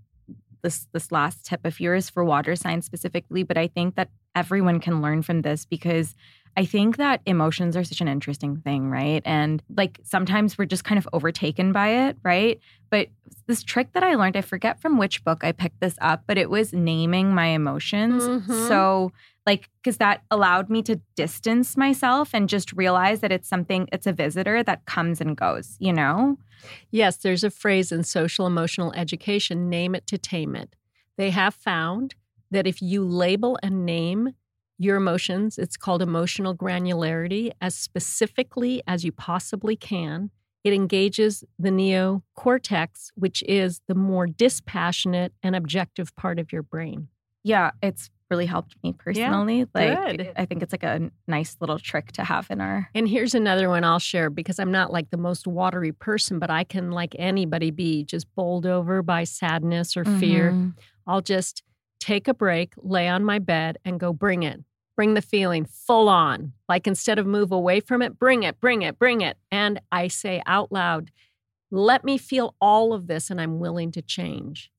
[0.64, 4.80] this this last tip of yours for water signs specifically, but I think that everyone
[4.80, 6.16] can learn from this because
[6.58, 9.22] I think that emotions are such an interesting thing, right?
[9.26, 12.60] And like sometimes we're just kind of overtaken by it, right?
[12.90, 13.08] But
[13.48, 16.38] this trick that I learned, I forget from which book I picked this up, but
[16.38, 18.24] it was naming my emotions.
[18.24, 18.68] Mhm.
[18.68, 19.12] So,
[19.48, 24.06] like, because that allowed me to distance myself and just realize that it's something, it's
[24.06, 26.38] a visitor that comes and goes, you know?
[26.92, 30.76] Yes, there's a phrase in social emotional education name it to tame it.
[31.18, 32.16] They have found
[32.52, 34.34] that if you label and name
[34.84, 35.58] your emotions.
[35.58, 40.32] It's called emotional granularity as specifically as you possibly can.
[40.64, 47.08] It engages the neocortex, which is the more dispassionate and objective part of your brain.
[47.44, 49.60] Yeah, it's really helped me personally.
[49.60, 50.34] Yeah, like good.
[50.38, 53.68] I think it's like a nice little trick to have in our And here's another
[53.70, 57.16] one I'll share because I'm not like the most watery person, but I can, like
[57.20, 60.52] anybody, be just bowled over by sadness or fear.
[60.52, 60.74] Mhm.
[61.08, 61.64] I'll just
[62.00, 64.64] take a break, lay on my bed, and go bring it.
[65.02, 66.54] Bring the feeling full on.
[66.70, 69.36] Like instead of move away from it, bring it, bring it, bring it.
[69.52, 71.10] And I say out loud,
[71.72, 74.70] let me feel all of this and I'm willing to change.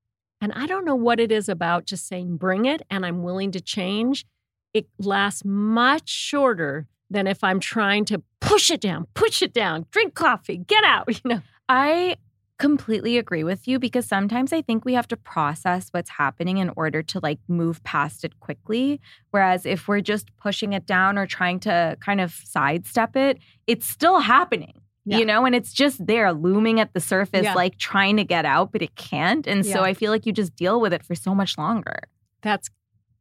[0.41, 3.51] And I don't know what it is about just saying bring it and I'm willing
[3.51, 4.25] to change.
[4.73, 9.87] It lasts much shorter than if I'm trying to push it down, push it down,
[9.91, 11.43] drink coffee, get out, you know.
[11.69, 12.19] I
[12.63, 16.71] completely agree with you because sometimes I think we have to process what's happening in
[16.77, 19.01] order to like move past it quickly.
[19.33, 23.87] Whereas if we're just pushing it down or trying to kind of sidestep it, it's
[23.87, 24.81] still happening.
[25.05, 25.19] Yeah.
[25.19, 27.55] You know, and it's just there looming at the surface, Yeah.
[27.55, 29.45] like trying to get out, but it can't.
[29.49, 31.99] And so I feel like you just deal with it for so much longer.
[32.41, 32.71] That's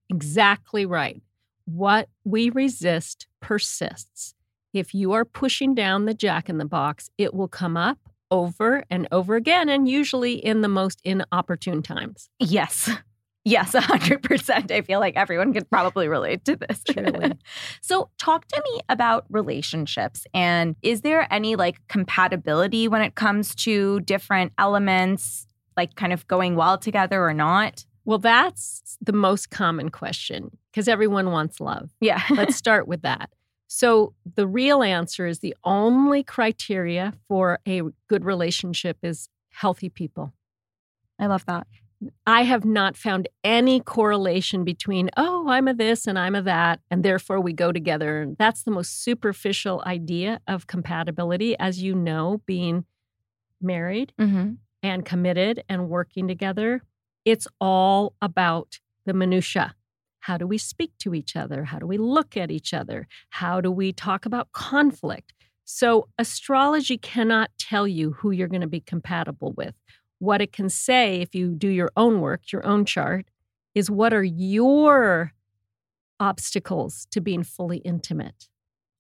[0.07, 1.23] exactly right.
[1.65, 4.35] What we resist persists.
[4.73, 7.97] If you are pushing down the jack in the box, it will come up
[8.32, 12.29] over and over again, and usually in the most inopportune times.
[12.39, 12.89] Yes.
[13.43, 14.71] Yes, 100%.
[14.71, 16.84] I feel like everyone could probably relate to this.
[16.84, 17.32] Truly.
[17.82, 20.27] so, talk to me about relationships.
[20.34, 26.27] And is there any like compatibility when it comes to different elements, like kind of
[26.27, 27.84] going well together or not?
[28.05, 31.89] Well, that's the most common question because everyone wants love.
[31.99, 32.21] Yeah.
[32.29, 33.32] Let's start with that.
[33.74, 40.34] So, the real answer is the only criteria for a good relationship is healthy people.
[41.17, 41.67] I love that.
[42.28, 46.82] I have not found any correlation between, oh, I'm a this and I'm a that,
[46.89, 48.36] and therefore we go together.
[48.38, 51.57] That's the most superficial idea of compatibility.
[51.57, 52.84] As you know, being
[53.61, 54.55] married Mm-hmm.
[54.84, 56.82] and committed and working together,
[57.24, 59.76] it's all about the minutia.
[60.22, 61.65] How do we speak to each other?
[61.65, 63.07] How do we look at each other?
[63.30, 65.34] How do we talk about conflict?
[65.65, 69.76] So, astrology cannot tell you who you're going to be compatible with.
[70.19, 73.28] What it can say, if you do your own work, your own chart,
[73.74, 75.34] is what are your
[76.19, 78.47] obstacles to being fully intimate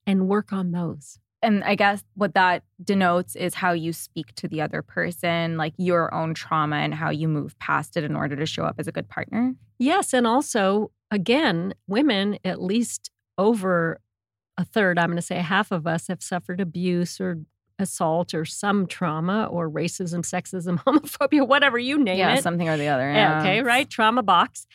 [0.07, 1.19] and work on those.
[1.43, 5.73] And I guess what that denotes is how you speak to the other person, like
[5.77, 8.87] your own trauma and how you move past it in order to show up as
[8.87, 9.55] a good partner.
[9.79, 10.13] Yes.
[10.13, 13.99] And also, again, women, at least over
[14.57, 17.39] a third, I'm going to say half of us have suffered abuse or
[17.79, 22.43] assault or some trauma or racism, sexism, homophobia, whatever you name yeah, it.
[22.43, 23.11] something or the other.
[23.11, 23.39] Yeah, Yeah.
[23.39, 23.89] Okay, right?
[23.89, 24.67] Trauma box.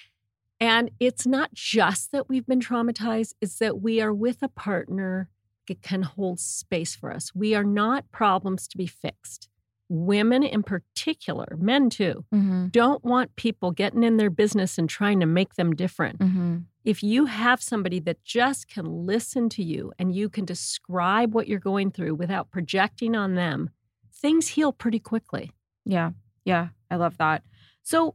[0.59, 5.29] And it's not just that we've been traumatized, it's that we are with a partner
[5.75, 7.33] can hold space for us.
[7.35, 9.49] We are not problems to be fixed.
[9.89, 12.69] Women in particular, men too, Mm-hmm.
[12.69, 16.19] don't want people getting in their business and trying to make them different.
[16.19, 16.57] Mm-hmm.
[16.85, 21.47] If you have somebody that just can listen to you and you can describe what
[21.49, 23.71] you're going through without projecting on them,
[24.13, 25.53] things heal pretty quickly.
[25.85, 26.11] Yeah.
[26.45, 26.69] Yeah.
[26.91, 27.43] I love that.
[27.83, 28.15] So,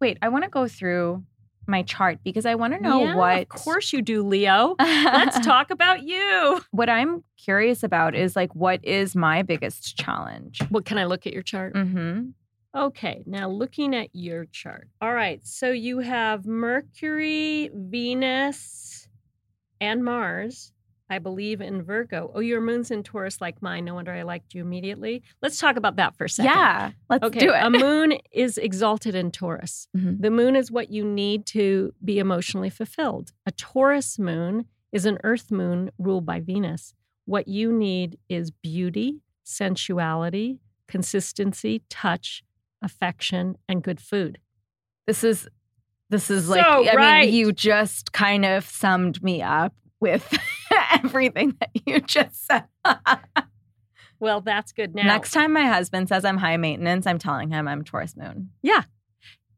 [0.00, 1.24] wait, I want to go through
[1.68, 3.42] my chart because I want to know Yeah, what.
[3.42, 4.74] Of course you do, Leo.
[4.78, 6.60] Let's talk about you.
[6.70, 10.60] What I'm curious about is like, what is my biggest challenge?
[10.70, 11.74] Well, can I look at your chart?
[11.74, 12.30] Mm-hmm.
[12.76, 14.88] Okay, now looking at your chart.
[15.00, 19.08] All right, so you have Mercury, Venus,
[19.80, 20.72] and Mars,
[21.10, 22.30] I believe, in Virgo.
[22.34, 23.84] Oh, your moon's in Taurus like mine.
[23.86, 25.22] No wonder I liked you immediately.
[25.42, 26.52] Let's talk about that for a second.
[26.52, 26.90] Yeah.
[27.08, 27.62] Let's okay, do it.
[27.62, 29.88] a moon is exalted in Taurus.
[29.96, 30.20] Mhm.
[30.20, 33.32] The moon is what you need to be emotionally fulfilled.
[33.46, 36.94] A Taurus moon is an earth moon ruled by Venus.
[37.24, 42.42] What you need is beauty, sensuality, consistency, touch,
[42.82, 44.38] affection, and good food.
[45.06, 45.48] This is
[46.10, 47.26] this is like So I right.
[47.26, 50.26] mean you just kind of summed me up with
[51.04, 52.64] everything that you just said.
[54.20, 54.94] Well, that's good.
[54.94, 58.50] Now, Next time my husband says I'm high maintenance, I'm telling him I'm Taurus moon.
[58.62, 58.82] Yeah.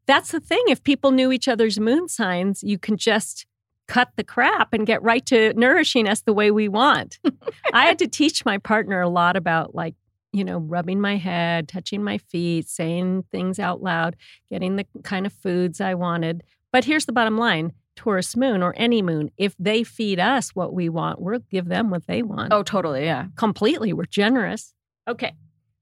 [0.07, 0.63] That's the thing.
[0.67, 3.45] If people knew each other's moon signs, you can just
[3.87, 7.19] cut the crap and get right to nourishing us the way we want.
[7.73, 9.95] I had to teach my partner a lot about like,
[10.33, 14.15] you know, rubbing my head, touching my feet, saying things out loud,
[14.49, 16.43] getting the kind of foods I wanted.
[16.71, 20.73] But here's the bottom line Taurus moon or any moon, if they feed us what
[20.73, 22.53] we want, we'll give them what they want.
[22.53, 23.27] Oh, totally, yeah.
[23.35, 23.93] completely.
[23.93, 24.73] We're generous.
[25.07, 25.33] Okay.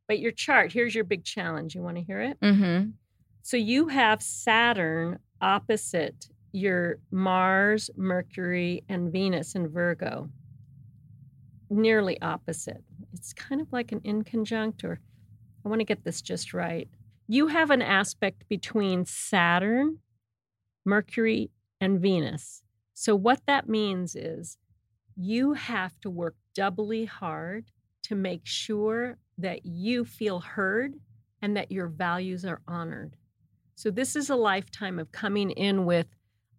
[0.07, 1.75] But your chart, here's your big challenge.
[1.75, 2.39] You want to hear it?
[2.41, 2.89] Mm-hmm.
[3.43, 10.29] So you have Saturn opposite your Mars, Mercury, and Venus in Virgo.
[11.69, 12.83] Nearly opposite.
[13.13, 14.99] It's kind of like an inconjunct, or
[15.65, 16.87] I want to get this just right.
[17.27, 19.99] You have an aspect between Saturn,
[20.85, 21.51] Mercury,
[21.81, 22.63] and Venus.
[22.93, 24.57] So, what that means is
[25.15, 27.65] you have to work doubly hard
[28.03, 30.95] to make sure that you feel heard
[31.41, 33.15] and that your values are honored.
[33.75, 36.07] So, this is a lifetime of coming in with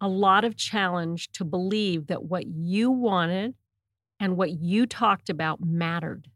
[0.00, 3.54] a lot of challenge to believe that what you wanted
[4.18, 6.28] and what you talked about mattered.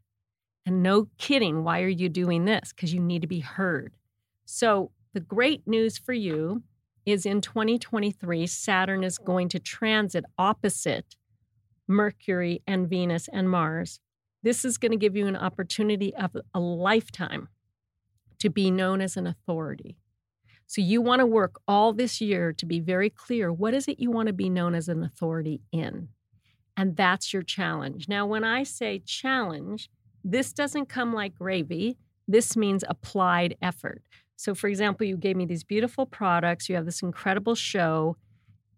[0.65, 2.73] And no kidding, why are you doing this?
[2.73, 3.95] Because you need to be heard.
[4.45, 6.61] So, the great news for you
[7.05, 11.15] is in 2023, Saturn is going to transit opposite
[11.87, 13.99] Mercury and Venus and Mars.
[14.43, 17.49] This is going to give you an opportunity of a lifetime
[18.39, 19.97] to be known as an authority.
[20.67, 23.99] So you want to work all this year to be very clear what is it
[23.99, 26.09] you want to be known as an authority in?
[26.75, 28.09] And that's your challenge.
[28.09, 29.89] Now, when I say challenge,
[30.23, 31.97] this doesn't come like gravy.
[32.27, 34.01] This means applied effort.
[34.35, 38.17] So, for example, you gave me these beautiful products, you have this incredible show.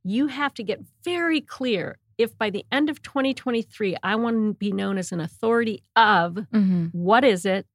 [0.03, 4.53] You have to get very clear if by the end of 2023, I want to
[4.53, 6.87] be known as an authority of mm-hmm.
[6.91, 7.67] what is it,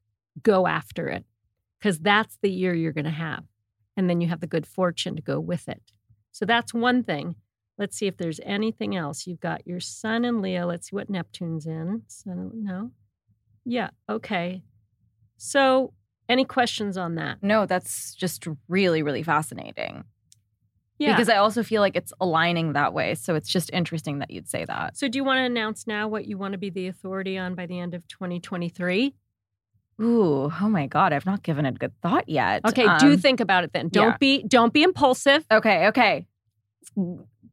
[0.42, 1.24] go after it,
[1.78, 3.44] because that's the year you're going to have
[3.96, 5.82] and then you have the good fortune to go with it.
[6.32, 7.36] So that's one thing.
[7.78, 9.26] Let's see if there's anything else.
[9.26, 10.66] You've got your sun and Leo.
[10.66, 12.02] Let's see what Neptune's in.
[12.06, 12.90] Sun, no?
[13.64, 14.62] Yeah, okay.
[15.36, 15.92] So,
[16.32, 17.38] any questions on that?
[17.42, 20.04] No, that's just really, really fascinating.
[20.98, 21.12] Yeah.
[21.12, 23.14] Because I also feel like it's aligning that way.
[23.14, 24.96] So it's just interesting that you'd say that.
[24.96, 27.54] So, do you want to announce now what you want to be the authority on
[27.54, 29.14] by the end of 2023?
[30.00, 32.64] Ooh, oh my God, I've not given it good thought yet.
[32.66, 33.88] Okay, um, do think about it then.
[33.88, 34.16] Don't yeah.
[34.18, 35.44] be don't be impulsive.
[35.50, 36.26] Okay, okay.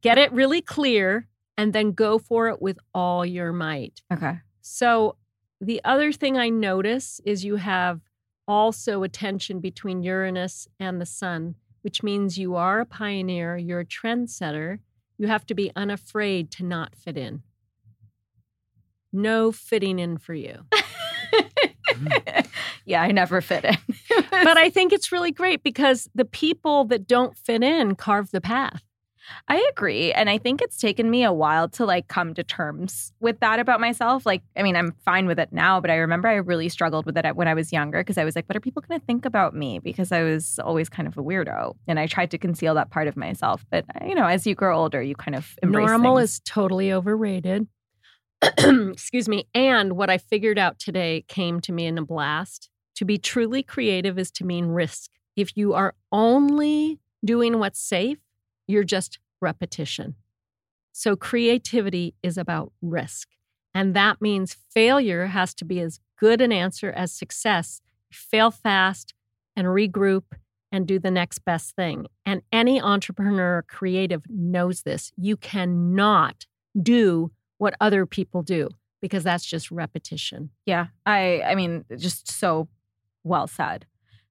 [0.00, 4.00] Get it really clear and then go for it with all your might.
[4.12, 4.38] Okay.
[4.62, 5.16] So
[5.60, 8.00] the other thing I notice is you have
[8.50, 13.80] also a tension between Uranus and the sun, which means you are a pioneer, you're
[13.80, 14.80] a trendsetter.
[15.16, 17.42] You have to be unafraid to not fit in.
[19.12, 20.64] No fitting in for you.
[20.72, 22.46] Mm.
[22.84, 23.76] yeah, I never fit in.
[24.30, 28.40] but I think it's really great because the people that don't fit in carve the
[28.40, 28.82] path.
[29.48, 30.12] I agree.
[30.12, 33.58] And I think it's taken me a while to like come to terms with that
[33.58, 34.26] about myself.
[34.26, 37.16] Like, I mean, I'm fine with it now, but I remember I really struggled with
[37.16, 39.24] it when I was younger because I was like, what are people going to think
[39.24, 39.78] about me?
[39.78, 43.08] Because I was always kind of a weirdo and I tried to conceal that part
[43.08, 43.64] of myself.
[43.70, 46.30] But, uh, you know, as you grow older, you kind of embrace Normal things.
[46.30, 47.66] is totally overrated.
[48.58, 49.46] excuse me.
[49.54, 52.70] And what I figured out today came to me in a blast.
[52.96, 55.10] To be truly creative is to mean risk.
[55.36, 58.18] If you are only doing what's safe,
[58.70, 60.14] you're just repetition.
[60.92, 63.28] So creativity is about risk.
[63.74, 67.80] And that means failure has to be as good an answer as success.
[68.10, 69.14] Fail fast
[69.56, 70.24] and regroup
[70.72, 72.06] and do the next best thing.
[72.24, 75.12] And any entrepreneur or creative knows this.
[75.16, 76.46] You cannot
[76.80, 78.68] do what other people do
[79.00, 80.50] because that's just repetition.
[80.66, 80.88] Yeah.
[81.06, 82.68] I I mean just so
[83.24, 83.86] well said.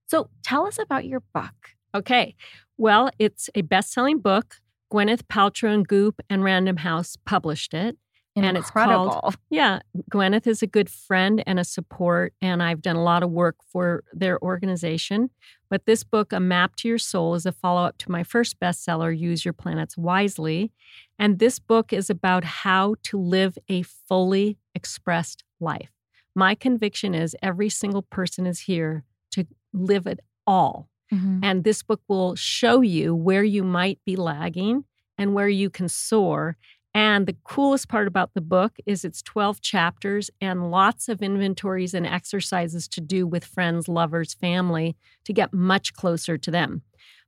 [0.06, 1.76] So tell us about your book.
[1.94, 2.34] Okay.
[2.78, 4.56] Well, it's a best-selling book.
[4.92, 7.96] Gwyneth Paltrow and Goop and Random House published it.
[8.36, 8.48] Incredible.
[8.48, 9.80] And it's called Yeah,
[10.10, 13.56] Gwyneth is a good friend and a support and I've done a lot of work
[13.72, 15.30] for their organization.
[15.68, 19.16] But this book, A Map to Your Soul, is a follow-up to my first bestseller,
[19.16, 20.72] Use Your Planets Wisely.
[21.18, 25.90] And this book is about how to live a fully expressed life.
[26.34, 30.89] My conviction is every single person is here to live it all.
[31.12, 31.40] Mm-hmm.
[31.42, 34.84] And this book will show you where you might be lagging
[35.18, 36.56] and where you can soar
[36.92, 41.94] and the coolest part about the book is it's 12 chapters and lots of inventories
[41.94, 46.82] and exercises to do with friends, lovers, family to get much closer to them.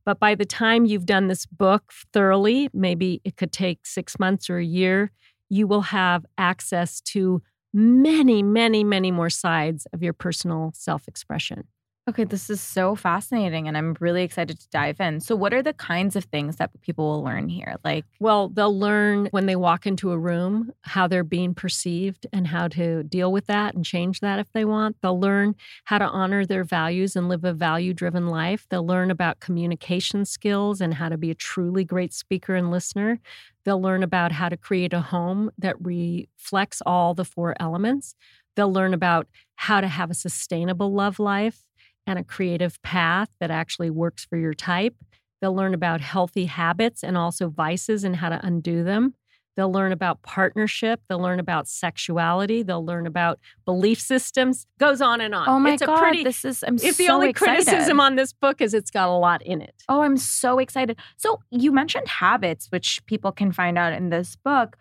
[0.05, 4.51] But by the time you've done this book thoroughly, maybe it could take six months
[4.51, 5.13] or a year,
[5.49, 7.41] you will have access to
[7.73, 11.69] many, many, many more sides of your personal self expression.
[12.09, 15.21] Okay, this is so fascinating and I'm really excited to dive in.
[15.21, 17.77] So, what are the kinds of things that people will learn here?
[17.85, 22.49] Like, well, they'll learn when they walk into a room how they're being perceived and
[22.49, 24.97] how to deal with that and change that if they want.
[25.01, 28.67] They'll learn how to honor their values and live a value driven life.
[28.69, 33.21] They'll learn about communication skills and how to be a truly great speaker and listener.
[33.65, 38.17] They'll learn about how to create a home that reflects all the four elements.
[38.57, 41.63] They'll learn about how to have a sustainable love life
[42.07, 44.95] and a creative path that actually works for your type.
[45.41, 49.15] They'll learn about healthy habits and also vices and how to undo them.
[49.57, 51.03] They'll learn about partnership.
[51.09, 52.63] They'll learn about sexuality.
[52.63, 54.67] They'll learn about belief systems.
[54.79, 55.49] Goes on and on.
[55.49, 57.67] Oh my it's a god, pretty, this is I'm if so the only excited.
[57.67, 59.75] criticism on this book is it's got a lot in it.
[59.89, 60.99] Oh, I'm so excited.
[61.17, 64.79] So you mentioned habits, which people can find out in this book,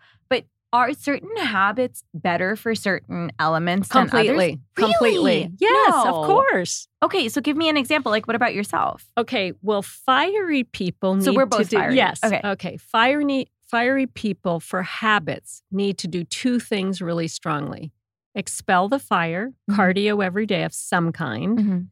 [0.72, 4.52] are certain habits better for certain elements than Completely.
[4.52, 4.60] others?
[4.74, 5.36] Completely.
[5.42, 5.52] Really?
[5.58, 6.22] Yes, No.
[6.22, 6.88] of course.
[7.02, 8.10] Okay, so give me an example.
[8.10, 9.04] Like, what about yourself?
[9.18, 11.96] Okay, well, fiery people need So we're to both do fiery.
[11.96, 12.20] yes.
[12.24, 12.40] Okay.
[12.44, 12.76] Okay.
[12.78, 17.90] Fiery fiery people for habits need to do two things really strongly.
[18.34, 19.76] Expel the fire, Mhm.
[19.76, 21.86] cardio every day of some kind, Mhm.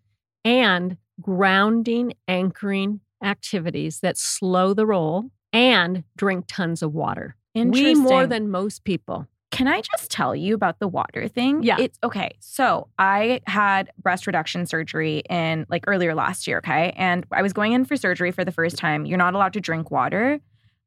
[0.45, 7.37] and grounding, anchoring activities that slow the roll and drink tons of water.
[7.55, 9.27] We more than most people.
[9.51, 11.63] Can I just tell you about the water thing?
[11.63, 11.77] Yeah.
[11.81, 12.37] It's okay.
[12.39, 16.59] So I had breast reduction surgery in like earlier last year.
[16.59, 16.93] Okay.
[16.97, 19.07] And I was going in for surgery for the first time.
[19.07, 20.39] You're not allowed to drink water.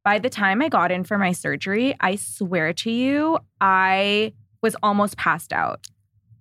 [0.05, 4.75] By the time I got in for my surgery, I swear to you, I was
[4.81, 5.87] almost passed out.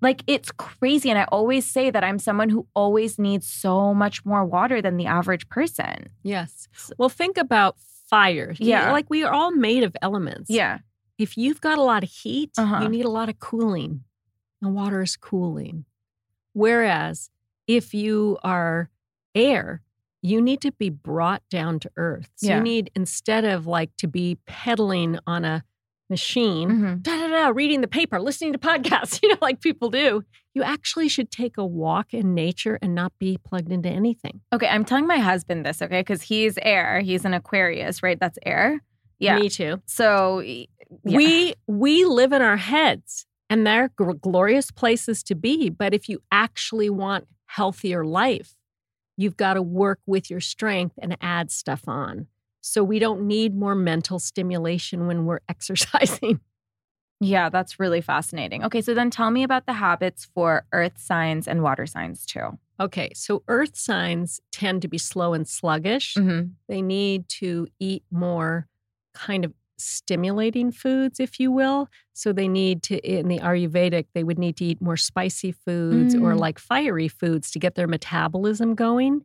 [0.00, 1.10] Like it's crazy.
[1.10, 4.96] And I always say that I'm someone who always needs so much more water than
[4.96, 6.06] the average person.
[6.22, 6.68] Yes.
[6.98, 7.76] Well, think about
[8.12, 8.54] fire.
[8.58, 8.92] Yeah.
[8.92, 10.50] Like we are all made of elements.
[10.50, 10.78] Yeah.
[11.18, 12.80] If you've got a lot of heat, Uh-huh.
[12.82, 14.04] you need a lot of cooling,
[14.60, 15.84] and water is cooling.
[16.52, 17.30] Whereas
[17.66, 18.90] if you are
[19.34, 19.82] air,
[20.20, 22.28] you need to be brought down to earth.
[22.36, 22.56] So Yeah.
[22.58, 25.64] you need, instead of like to be pedaling on a
[26.16, 27.02] machine, Mhm.
[27.02, 30.22] da da da, reading the paper, listening to podcasts, you know, like people do,
[30.54, 34.40] you actually should take a walk in nature and not be plugged into anything.
[34.54, 34.68] Okay.
[34.68, 36.00] I'm telling my husband this, okay?
[36.00, 37.00] Because he's air.
[37.00, 38.18] He's an Aquarius, right?
[38.20, 38.82] That's air.
[39.18, 39.38] Yeah.
[39.38, 39.80] Me too.
[39.86, 40.66] So yeah.
[41.04, 46.08] We we live in our heads and they're gl- glorious places to be, but if
[46.08, 48.54] you actually want healthier life,
[49.16, 52.26] you've got to work with your strength and add stuff on.
[52.62, 56.40] So we don't need more mental stimulation when we're exercising.
[57.20, 58.64] Yeah, that's really fascinating.
[58.64, 62.58] Okay, so then tell me about the habits for earth signs and water signs too.
[62.80, 66.14] Okay, so earth signs tend to be slow and sluggish.
[66.14, 66.48] Mm-hmm.
[66.68, 68.66] They need to eat more
[69.14, 71.88] kind of stimulating foods, if you will.
[72.12, 76.14] So they need to, in the Ayurvedic, they would need to eat more spicy foods
[76.16, 76.40] or Mm.
[76.40, 79.24] like fiery foods to get their metabolism going.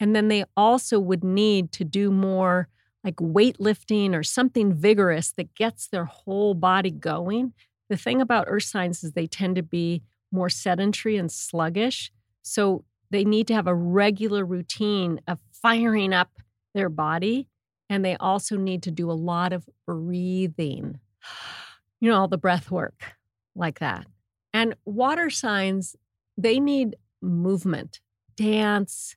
[0.00, 2.68] And then they also would need to do more
[3.06, 7.52] like weightlifting or something vigorous that gets their whole body going.
[7.88, 10.02] The thing about earth signs is they tend to be
[10.32, 12.10] more sedentary and sluggish.
[12.42, 16.30] So they need to have a regular routine of firing up
[16.74, 17.46] their body.
[17.88, 20.98] And they also need to do a lot of breathing,
[22.00, 23.14] you know, all the breath work
[23.54, 24.04] like that.
[24.52, 25.94] And water signs,
[26.36, 28.00] they need movement,
[28.34, 29.14] dance,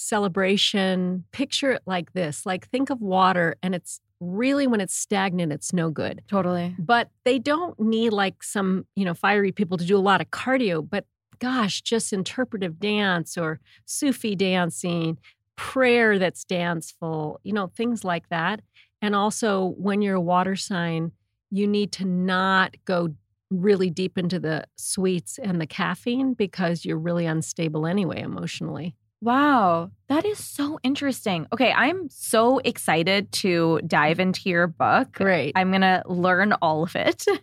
[0.00, 1.24] celebration.
[1.32, 5.72] Picture it like this like, think of water, and it's really when it's stagnant, it's
[5.72, 6.22] no good.
[6.28, 6.74] Totally.
[6.78, 10.30] But they don't need like some, you know, fiery people to do a lot of
[10.30, 11.06] cardio, but
[11.38, 15.18] gosh, just interpretive dance or Sufi dancing,
[15.56, 18.60] prayer that's danceful, you know, things like that.
[19.02, 21.12] And also, when you're a water sign,
[21.50, 23.14] you need to not go
[23.50, 28.94] really deep into the sweets and the caffeine because you're really unstable anyway emotionally.
[29.22, 31.46] Wow, that is so interesting.
[31.52, 34.20] Okay, I'm so excited to dive mm.
[34.20, 35.12] into your book.
[35.12, 35.52] Great.
[35.56, 37.26] I'm going to learn all of it.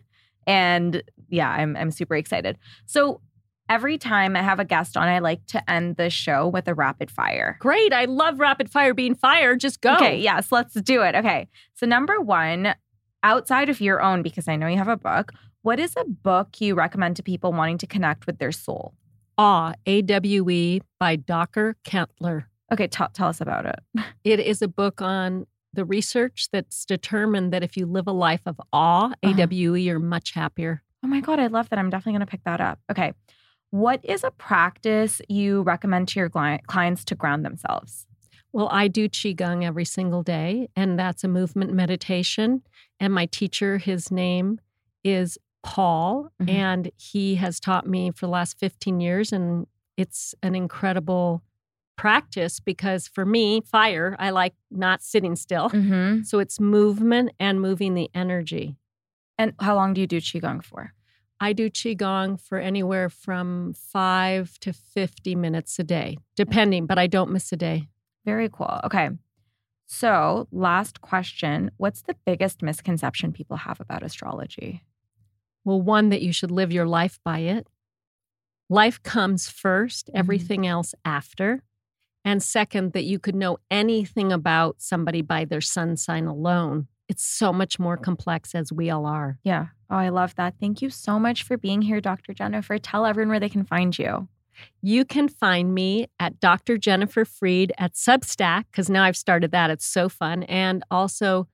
[0.50, 2.58] And yeah, I'm I'm super excited.
[2.86, 3.20] So,
[3.70, 6.74] every time I have a guest on, I like to end the show with a
[6.74, 7.58] rapid fire.
[7.60, 7.92] Great.
[7.92, 9.58] I love rapid fire being fire.
[9.58, 9.96] Just go.
[9.96, 11.16] Okay, yes, let's do it.
[11.16, 11.50] Okay.
[11.74, 12.74] So number 1,
[13.24, 16.62] outside of your own because I know you have a book, what is a book
[16.62, 18.94] you recommend to people wanting to connect with their soul?
[19.38, 21.76] Awe, A W E by Dr.
[21.84, 22.46] Keltner.
[22.72, 23.80] Okay, t- tell us about it.
[24.24, 28.42] It is a book on the research that's determined that if you live a life
[28.46, 29.34] of awe, Uh-huh.
[29.42, 30.82] AWE, you're much happier.
[31.04, 31.78] Oh my God, I love that.
[31.80, 32.80] I'm definitely going to pick that up.
[32.92, 33.14] Okay.
[33.70, 38.08] What is a practice you recommend to your clients to ground themselves?
[38.54, 42.64] Well, I do Qigong every single day, and that's a movement meditation.
[43.00, 44.60] And my teacher, his name
[45.04, 45.38] is
[45.68, 46.50] Paul, Mhm.
[46.50, 49.34] and he has taught me for the last 15 years.
[49.34, 51.44] And it's an incredible
[51.98, 55.70] practice because for me, fire, I like not sitting still.
[55.70, 56.22] Mm-hmm.
[56.24, 58.78] So it's movement and moving the energy.
[59.38, 60.94] And how long do you do Qigong for?
[61.40, 67.08] I do Qigong for anywhere from five to 50 minutes a day, depending, but I
[67.08, 67.90] don't miss a day.
[68.26, 68.80] Very cool.
[68.86, 69.10] Okay.
[69.90, 74.82] So, last question What's the biggest misconception people have about astrology?
[75.68, 77.68] Well, one, that you should live your life by it.
[78.70, 80.18] Life comes first, mm-hmm.
[80.18, 81.62] everything else after.
[82.24, 86.88] And second, that you could know anything about somebody by their sun sign alone.
[87.10, 89.40] It's so much more complex as we all are.
[89.44, 89.66] Yeah.
[89.90, 90.54] Oh, I love that.
[90.58, 92.34] Thank you so much for being here, Dr.
[92.34, 92.78] Jennifer.
[92.78, 94.30] Tell everyone where they can find you.
[94.82, 96.78] You can find me at Dr.
[96.78, 99.70] Jennifer Freed at Substack, because now I've started that.
[99.70, 100.44] It's so fun.
[100.44, 101.50] And also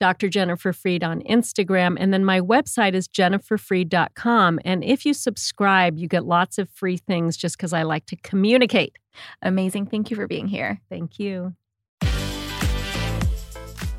[0.00, 0.28] Dr.
[0.28, 1.96] Jennifer Freed on Instagram.
[1.98, 4.60] And then my website is jenniferfreed.com.
[4.64, 8.16] And if you subscribe, you get lots of free things just because I like to
[8.16, 8.96] communicate.
[9.42, 9.86] Amazing.
[9.86, 10.80] Thank you for being here.
[10.88, 11.54] Thank you.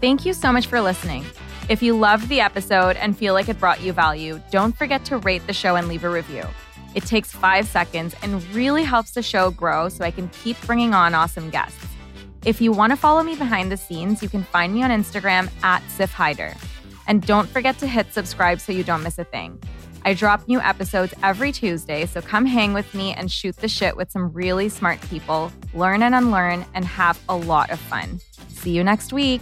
[0.02, 1.26] Thank you so much for listening.
[1.68, 5.18] If you loved the episode and feel like it brought you value, don't forget to
[5.18, 6.44] rate the show and leave a review.
[6.94, 10.94] It takes five seconds and really helps the show grow so I can keep bringing
[10.94, 11.95] on awesome guests.
[12.46, 15.50] If you want to follow me behind the scenes, you can find me on Instagram
[15.64, 16.56] at Siff Haider.
[17.08, 19.60] And don't forget to hit subscribe so you don't miss a thing.
[20.04, 23.98] I drop new episodes every Tuesday, so come hang with me and shoot the shit
[23.98, 28.20] with some really smart people, learn and unlearn, and have a lot of fun.
[28.50, 29.42] See you next week.